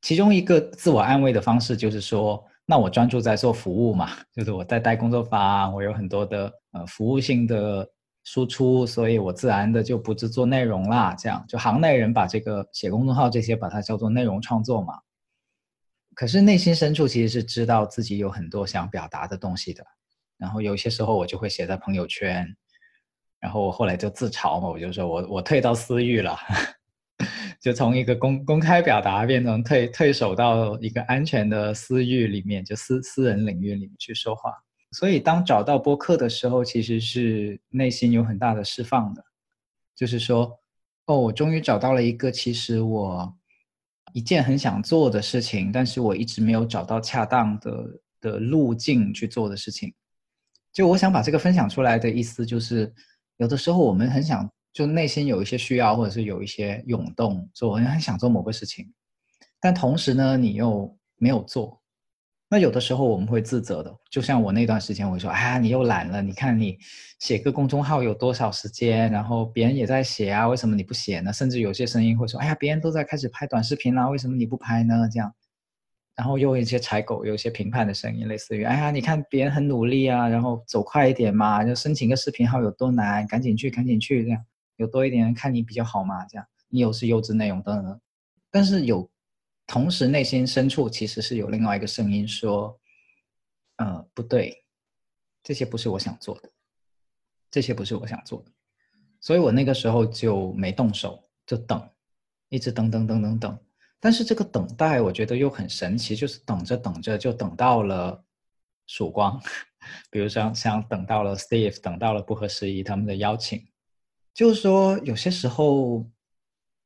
[0.00, 7.88] 其中一个自我安慰的方式就是说，那我专注在做服务嘛， 就是我在带工作坊，我有很多的呃服务性的。
[8.24, 11.12] 输出，所以我自然的就不制作内容啦。
[11.12, 14.94] 这样，就行内人把这个写公众号这些，把它叫做内容创作嘛。
[16.14, 19.84] 可是内心深处其实是知道自己有很多想表达的东西的。
[20.36, 22.46] 然后有些时候我就会写在朋友圈，
[23.38, 26.36] 然后我后来就自嘲嘛，我就说我我退到私域了，
[27.62, 34.52] 就从一个公公开表达变成退退守到一个安全的私域里面，就私私人领域里面去说话。
[34.90, 39.24] 所以，当找到播客的时候，其实是内心有很大的释放的，
[39.94, 40.58] 就是说，
[41.06, 43.34] 哦，我终于找到了一个其实我
[44.12, 49.92] 一件很想做的事情，但是我一直没有找到恰当的的路径去做的事情。
[50.72, 52.90] 就我想把这个分享出来的意思，就是
[53.36, 58.90] 有的时候我们很想，就内心有一些需要，或者是有一些涌动，说我很想做某个事情，
[59.60, 61.81] 但同时呢，你又没有做。
[62.52, 66.20] 那有的时候我们会自责的，就像我那段时间，我说：“哎呀，你又懒了。
[66.20, 66.76] 你看你
[67.18, 69.10] 写个公众号有多少时间？
[69.10, 75.34] 然后别人也在写啊，为什么你不写呢？”甚至有些声音会说：“哎呀，别人都在开始拍短视频了，为什么你不拍呢？”这样，
[76.14, 84.38] 然后又有一些踩狗，有一些评判的声音，类似于：“哎呀，你看别人很努力啊，然后走快一点嘛，就申请个视频号有多难，赶紧去，赶紧去，这样
[84.76, 87.98] 有多一点人看你比较好嘛，这样你有是优质内容等等。”
[88.52, 89.08] 但是有。
[89.66, 92.78] 同时，内心深处其实是有另外一个声音说
[93.78, 94.64] ：“呃，不对，
[95.42, 96.50] 这些不是我想做的，
[97.50, 98.52] 这些不是我想做的。”
[99.20, 101.88] 所以我那个时候就没动手，就等，
[102.48, 103.58] 一直等等等等等。
[103.98, 108.22] 但是这个等待，我觉得又很神奇，就是等着等着就等到了
[108.86, 109.40] 曙光。
[110.10, 113.66] 比如说，像等到了 Steve，等到了不合时宜他们的邀请，
[114.34, 116.06] 就是说有些时候。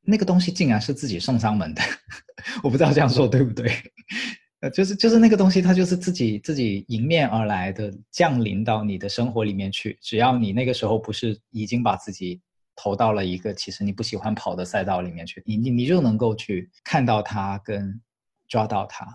[0.09, 1.81] 那个东西竟然是自己送上门的，
[2.63, 3.69] 我不知道这样说对不对？
[4.61, 9.99] 呃，就是就是那个东西，它就是自己自己迎面而来的，降临到你的生活里面去。
[10.01, 12.41] 只要你那个时候不是已经把自己
[12.75, 18.01] 投到了一个其实你不喜欢跑的赛道里面去，你你你就能够去看到它跟
[18.47, 19.05] 抓到它。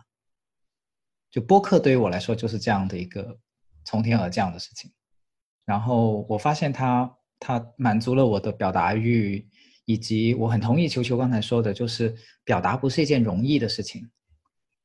[1.31, 3.37] 就播客对于我来说就是这样的一个
[3.85, 4.93] 从天而降的事情。
[5.65, 9.49] 然后我发现它它满足了我的表达欲。
[9.85, 12.15] 以及我很同意球球刚才说的，就是
[12.45, 14.09] 表达不是一件容易的事情，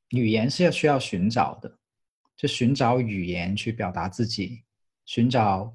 [0.10, 1.78] 语言是要需要寻找的，
[2.36, 4.64] 就寻找语言去表达自己，
[5.06, 5.74] 寻找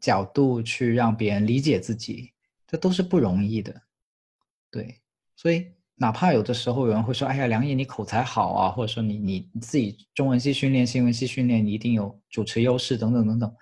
[0.00, 2.32] 角度去让别人理解自己，
[2.66, 3.82] 这都是不容易的。
[4.70, 5.00] 对，
[5.36, 13.54] 所以哪怕有的时候有人会说：“哎呀，梁毅你口才好啊，或者说你你自己中文系训练、新闻系训练，你一定有主持优势等等等等。”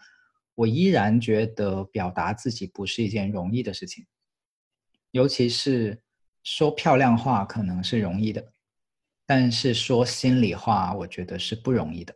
[0.55, 4.07] 我依然觉得表达自己不是一件容易的事情。
[5.12, 5.98] 尤其是
[6.42, 8.44] 说漂亮话可能是容易的，
[9.24, 12.14] 但是说心里话，我觉得是不容易的。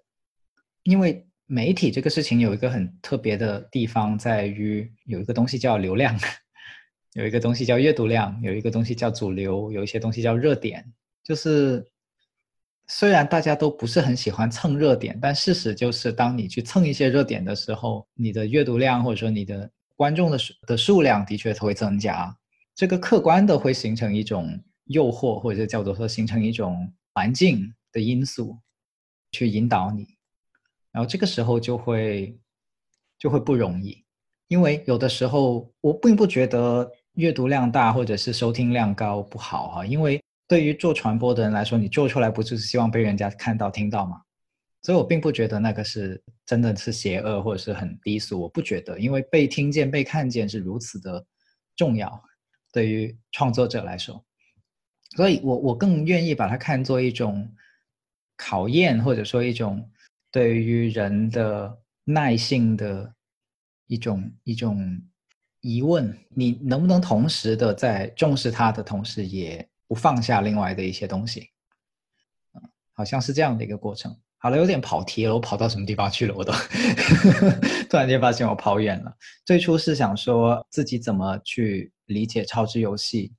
[0.82, 6.18] 因为媒体这个事情有一个很特别的地方，在于有一个东西叫流量，
[7.14, 10.84] 有一个东西叫阅读量，有一个东西叫主流，有一些东西叫热点。
[11.22, 11.86] 就是
[12.88, 22.36] 虽然大家都不是很喜欢蹭热点，但事实就是，当你去蹭一些热点的时候，你的阅读量或者说你的观众的数的数量的确会增加。
[22.76, 28.58] 这个客观的会形成一种诱惑，或者叫做说形成一种环境的因素，
[29.32, 30.06] 去引导你。
[30.92, 32.38] 然后这个时候就会
[33.18, 34.04] 就会不容易，
[34.48, 44.20] 因为有的时候我并不觉得阅读量大或者是收听量高不好哈，因为对于做传播的人来说，你做出来不就是希望被人家看到听到吗？
[44.82, 51.24] 所以我并不觉得那个是真的是邪恶或者是很低俗，我不觉得，因为被听见、被看见是如此的
[51.74, 52.22] 重要，
[52.76, 54.22] 对于创作者来说，
[55.16, 57.50] 所以我我更愿意把它看作一种
[58.36, 59.90] 考验，或者说一种
[60.30, 63.14] 对于人的耐性的
[63.86, 65.00] 一种一种
[65.62, 71.48] 疑问，你能不能同时的在重视它的同时，也不放下另外的一些东西？
[72.92, 74.14] 好像是这样的一个过程。
[74.46, 76.34] 好了，有点跑题了，我跑到什么地方去了？
[76.36, 76.52] 我都
[77.90, 79.12] 突然间发现我跑远了。
[79.44, 83.32] 最初是想说自己怎么去理解超智游戏，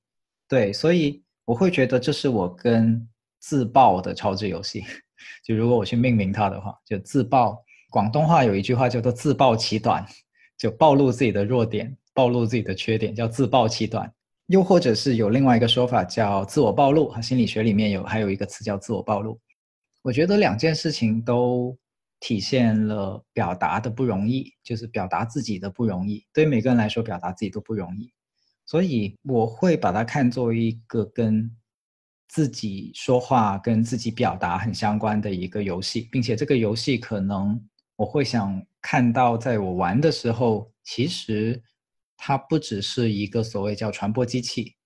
[0.49, 3.07] 对，所以我会觉得这是我跟
[3.39, 4.83] 自爆的超智游戏。
[5.47, 7.57] 就如果我去命名它的话，就自爆。
[7.89, 10.05] 广东话有一句话叫做“自暴其短”，
[10.59, 14.11] 就暴露自己的弱点，暴露自己的缺点，叫自暴其短。
[14.47, 19.39] 又或者是有另外一个说法叫自我暴露，心理学里面有还有一个词叫自我暴露。
[20.07, 21.77] 我觉得两件事情都
[22.21, 26.25] 体现了表达的不容易，就是表达自己的不容易。
[26.31, 28.13] 对每个人来说，表达自己都不容易，
[28.65, 31.53] 所以我会把它看作一个跟
[32.29, 37.61] 自己说话、跟自己表达很相关的一个游戏，并且这个游戏可能
[37.97, 41.61] 我会想看到，在我玩的时候，其实
[42.15, 44.77] 它不只是一个所谓叫传播机器，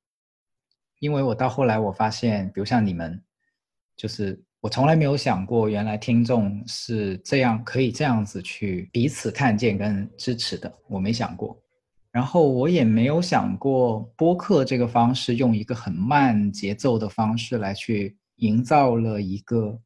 [0.97, 3.24] 因为我到后来我发现，比如像你们，
[3.95, 4.43] 就是。
[4.62, 11.59] 我从来没有想过，原来听众是这样，可以这样子去彼此看见跟支持的，我没想过。
[12.12, 19.80] 然后我也没有想过播客这个方式，用一个很慢节奏的方式来去营造了一个，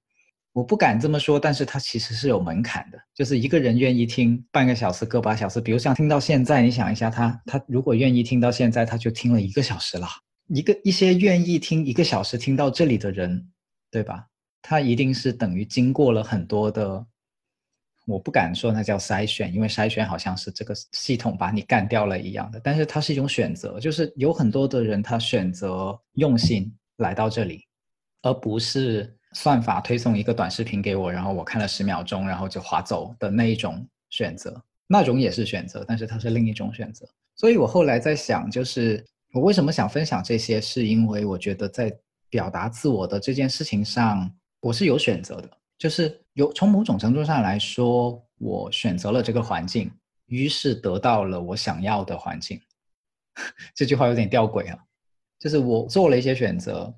[0.52, 10.08] 我不敢这么说，但是它其实是有门槛的，就是一个人愿意听半个小时、个把小时，比如像听到现在，你想一下，他他如果愿意听到现在，他就听了一个小时了。
[10.50, 13.48] 一个一些愿意听一个小时听到这里的人，
[13.90, 14.26] 对吧？
[14.68, 17.06] 它一定是等于经过了很多的，
[18.08, 22.60] 我不敢说那叫筛选，因为筛选好像是这个系统把你干掉了一样的。
[22.64, 27.68] 但是它是一种选择，就是有很多的人他选择用心来到这里，
[28.24, 34.60] 而不是算法推送一个短视频给我，然后我看了十秒钟，然后就划走的那一种选择。
[34.88, 37.08] 那种也是选择，但是它是另一种选择。
[37.36, 41.96] 所以我后来在想，就是我为什么想分享这些，是因为我觉得在
[42.32, 44.28] 表达自我的这件事情上。
[44.66, 49.92] 我是有选择的，就是有从某种程度上来说，我选择了这个环境，
[50.26, 52.60] 于是得到了我想要的环境。
[53.76, 54.80] 这句话有点吊诡啊，
[55.38, 56.92] 就是我做了一些选择，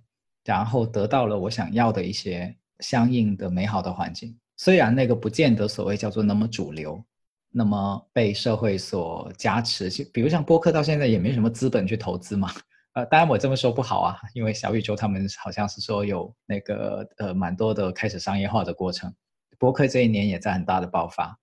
[0.46, 4.34] 然后得到了我想要的一些相应的美好的环境。
[4.56, 7.04] 虽然那个不见得所谓叫做那么主流，
[7.52, 12.50] 那么被社会所加持，就比如像播客到现在也没什么资本去投资嘛。
[12.98, 19.14] 呃，当然我这么说不好啊，因为小宇宙他们好像是说有那个呃蛮多的开始商业化的过程，
[19.60, 21.38] 博客这一年也在很大的爆发，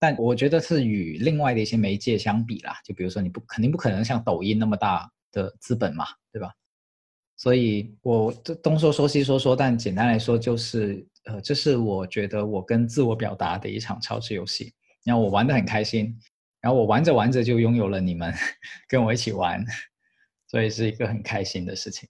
[0.00, 6.52] 但我觉得是与另外的一些媒介相比啦，就比如说你不肯定不可能像抖音那么大的资本嘛，对吧？
[7.36, 14.74] 所以我这东说说西说说，但简单来说就是呃，这是我觉得我跟自我表达的一场超值游戏，
[15.04, 16.18] 然后我玩的很开心，
[16.60, 18.34] 然后我玩着玩着就拥有了你们
[18.88, 19.64] 跟我一起玩。
[20.48, 22.08] 所以是一个很开心的事情。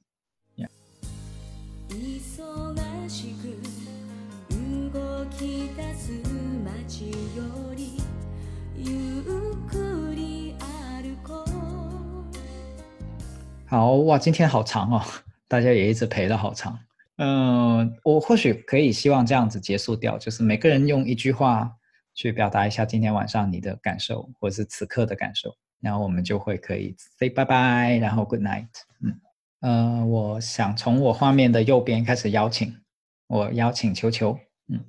[13.66, 15.02] 好哇，今天好长哦，
[15.46, 16.78] 大家也一直陪了好长。
[17.16, 21.70] 嗯，我或许可以希望这样子结束掉，就是每个人用一句话
[22.14, 25.54] 去表达一下今天晚上你的感受，或者是此刻的感受。
[25.80, 28.68] 然后我们就会可以 say 拜拜，然后 good night。
[29.02, 29.20] 嗯，
[29.60, 32.80] 呃，我想从我画面的右边开始邀请，
[33.26, 34.38] 我邀请球球。
[34.68, 34.84] 嗯，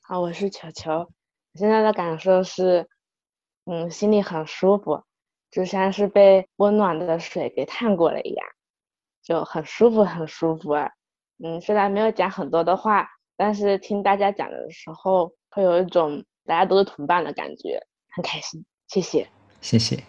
[0.00, 1.10] 好，我是球球。
[1.54, 2.88] 现在的感受是，
[3.66, 5.04] 嗯，心里很舒服，
[5.50, 8.46] 就像是被温暖的水给烫过了一样，
[9.22, 10.72] 就很舒服，很舒服。
[11.44, 13.06] 嗯，虽然没有讲很多的话，
[13.36, 17.78] 但是听大家讲的时候，会有一种大家都是同伴的感觉，
[18.14, 18.64] 很开心。
[18.88, 19.28] 谢谢。
[19.60, 20.02] 谢谢，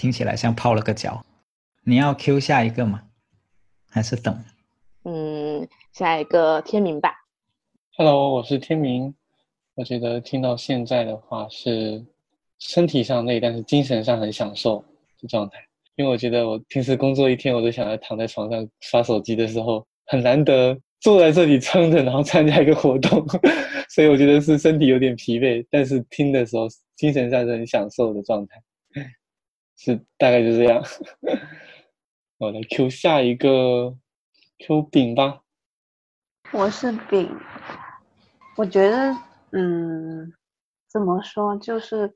[0.00, 1.22] 听起来像泡了个脚。
[1.84, 3.02] 你要 Q 下一个吗？
[3.90, 4.34] 还是等？
[5.04, 7.12] 嗯，下一个天明吧。
[7.98, 9.14] Hello，我是天明。
[9.74, 12.02] 我觉得听到现在的话是
[12.58, 14.82] 身体上累，但是精神上很享受
[15.20, 15.58] 的状态。
[15.96, 23.22] 因为我觉得我平时工作一天，我都想要躺在床上刷手机的时候，很难得坐在这里撑着，然后参加一个活动，
[23.90, 26.66] 所以我觉得是身体有点疲惫，但是听的时候
[26.96, 28.62] 精神上是很享受的状态。
[29.82, 30.84] 是大概就这样。
[32.36, 33.96] 我来 Q 下一个
[34.58, 35.40] Q 饼吧。
[36.52, 37.34] 我是饼，
[38.58, 39.16] 我觉得，
[39.52, 40.30] 嗯，
[40.86, 42.14] 怎么说，就是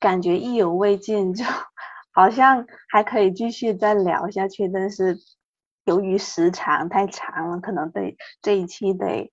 [0.00, 1.44] 感觉意犹未尽，就
[2.10, 5.16] 好像还可以继续再聊下去，但是
[5.84, 9.30] 由于时长太长了，可能得这一期得，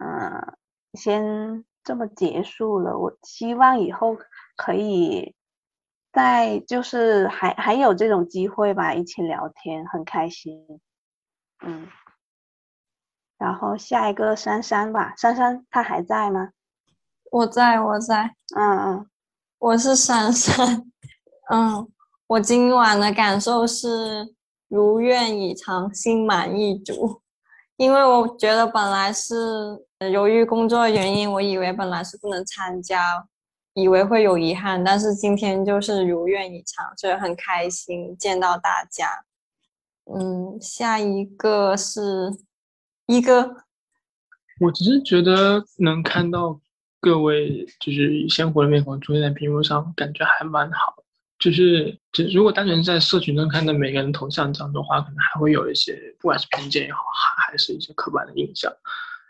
[0.00, 0.56] 嗯，
[0.94, 2.96] 先这么结束了。
[2.96, 4.16] 我希望以后
[4.56, 5.34] 可以
[6.18, 10.80] 再就是还还有这种机会吧，一起聊天，很开心，
[11.64, 11.86] 嗯。
[13.38, 16.48] 然后下一个珊珊吧，珊珊她还在吗？
[17.30, 19.06] 我在，我在，嗯嗯，
[19.60, 20.90] 我是珊珊，
[21.52, 21.88] 嗯，
[22.26, 24.34] 我今晚的感受是
[24.66, 27.22] 如愿以偿，心满意足，
[27.76, 33.24] 因为我觉得本来是由于工作原因，我以为本来是不能参加，
[33.80, 39.24] 以为会有遗憾，但是今天就是如愿以偿，所以很开心见到大家。
[40.04, 42.00] 嗯，下一个是。
[43.10, 43.56] 一哥，
[44.60, 46.60] 我只是觉得能看到
[47.00, 50.94] 各位就是鲜活的面孔出现在屏幕上，感觉还蛮好。
[51.38, 58.70] 就是，就如果单纯在社群中看到每个人头像这样的话，可能还会有一些不管是偏见也好，还还是一些刻板的印象。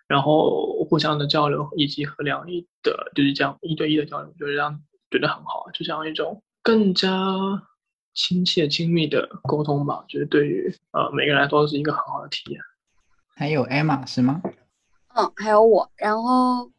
[0.09, 7.09] 然后互相的交流以及和梁毅的，就是这样一对一的交流，就是让觉得很好，就像一种更加
[8.15, 10.05] 亲切亲密的沟通吧。
[10.09, 12.61] 就是对于呃每个人来说都是一个很好的体验。
[13.37, 14.43] 还有 Emma 是吗？
[15.15, 15.91] 嗯，还有我。
[15.97, 16.71] 然后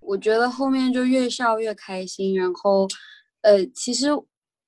[0.00, 2.34] 我觉得后面就越笑越开心。
[2.34, 2.88] 然后，
[3.42, 4.08] 呃，其实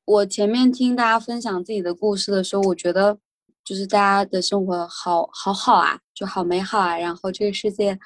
[0.05, 3.19] 我前面听大家分享自己的故事的时候，我觉得
[3.65, 6.99] 就是大家的生活好好好啊，就好美好啊。
[6.99, 7.99] 然后这个世界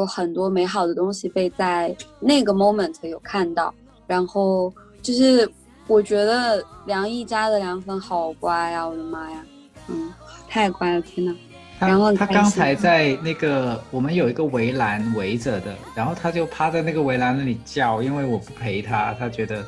[0.00, 3.74] 有很多美好的东西被在那个 moment 有看到。
[4.06, 5.48] 然后就是
[5.86, 9.44] 我觉得梁毅家的凉粉好乖呀，我的妈呀，
[9.88, 10.12] 嗯，
[10.48, 11.34] 太乖了，天呐。
[11.78, 19.64] 然后他刚才在那个我们有一个围栏围着的，然后他就趴在那个围栏那里叫，因为我不陪他，他觉得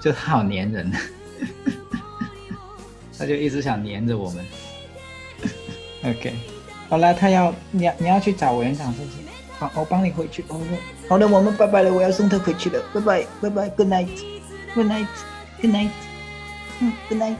[0.00, 0.90] 就他好粘人，
[3.16, 4.44] 他就一直想粘着我们。
[6.04, 6.34] OK，
[6.88, 9.29] 好了，他要你要你要去找委员长是不是？
[9.60, 10.42] 好，我帮你回去。
[10.48, 10.58] 哦，
[11.08, 15.90] 好的，我们拜拜了，我要送他回去了，拜拜拜拜，Good night，Good night，Good night，
[16.80, 17.36] 嗯，Good night，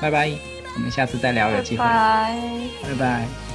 [0.00, 0.30] 拜拜。
[0.74, 1.84] 我们下次再聊，有机会。
[1.84, 3.49] 拜拜。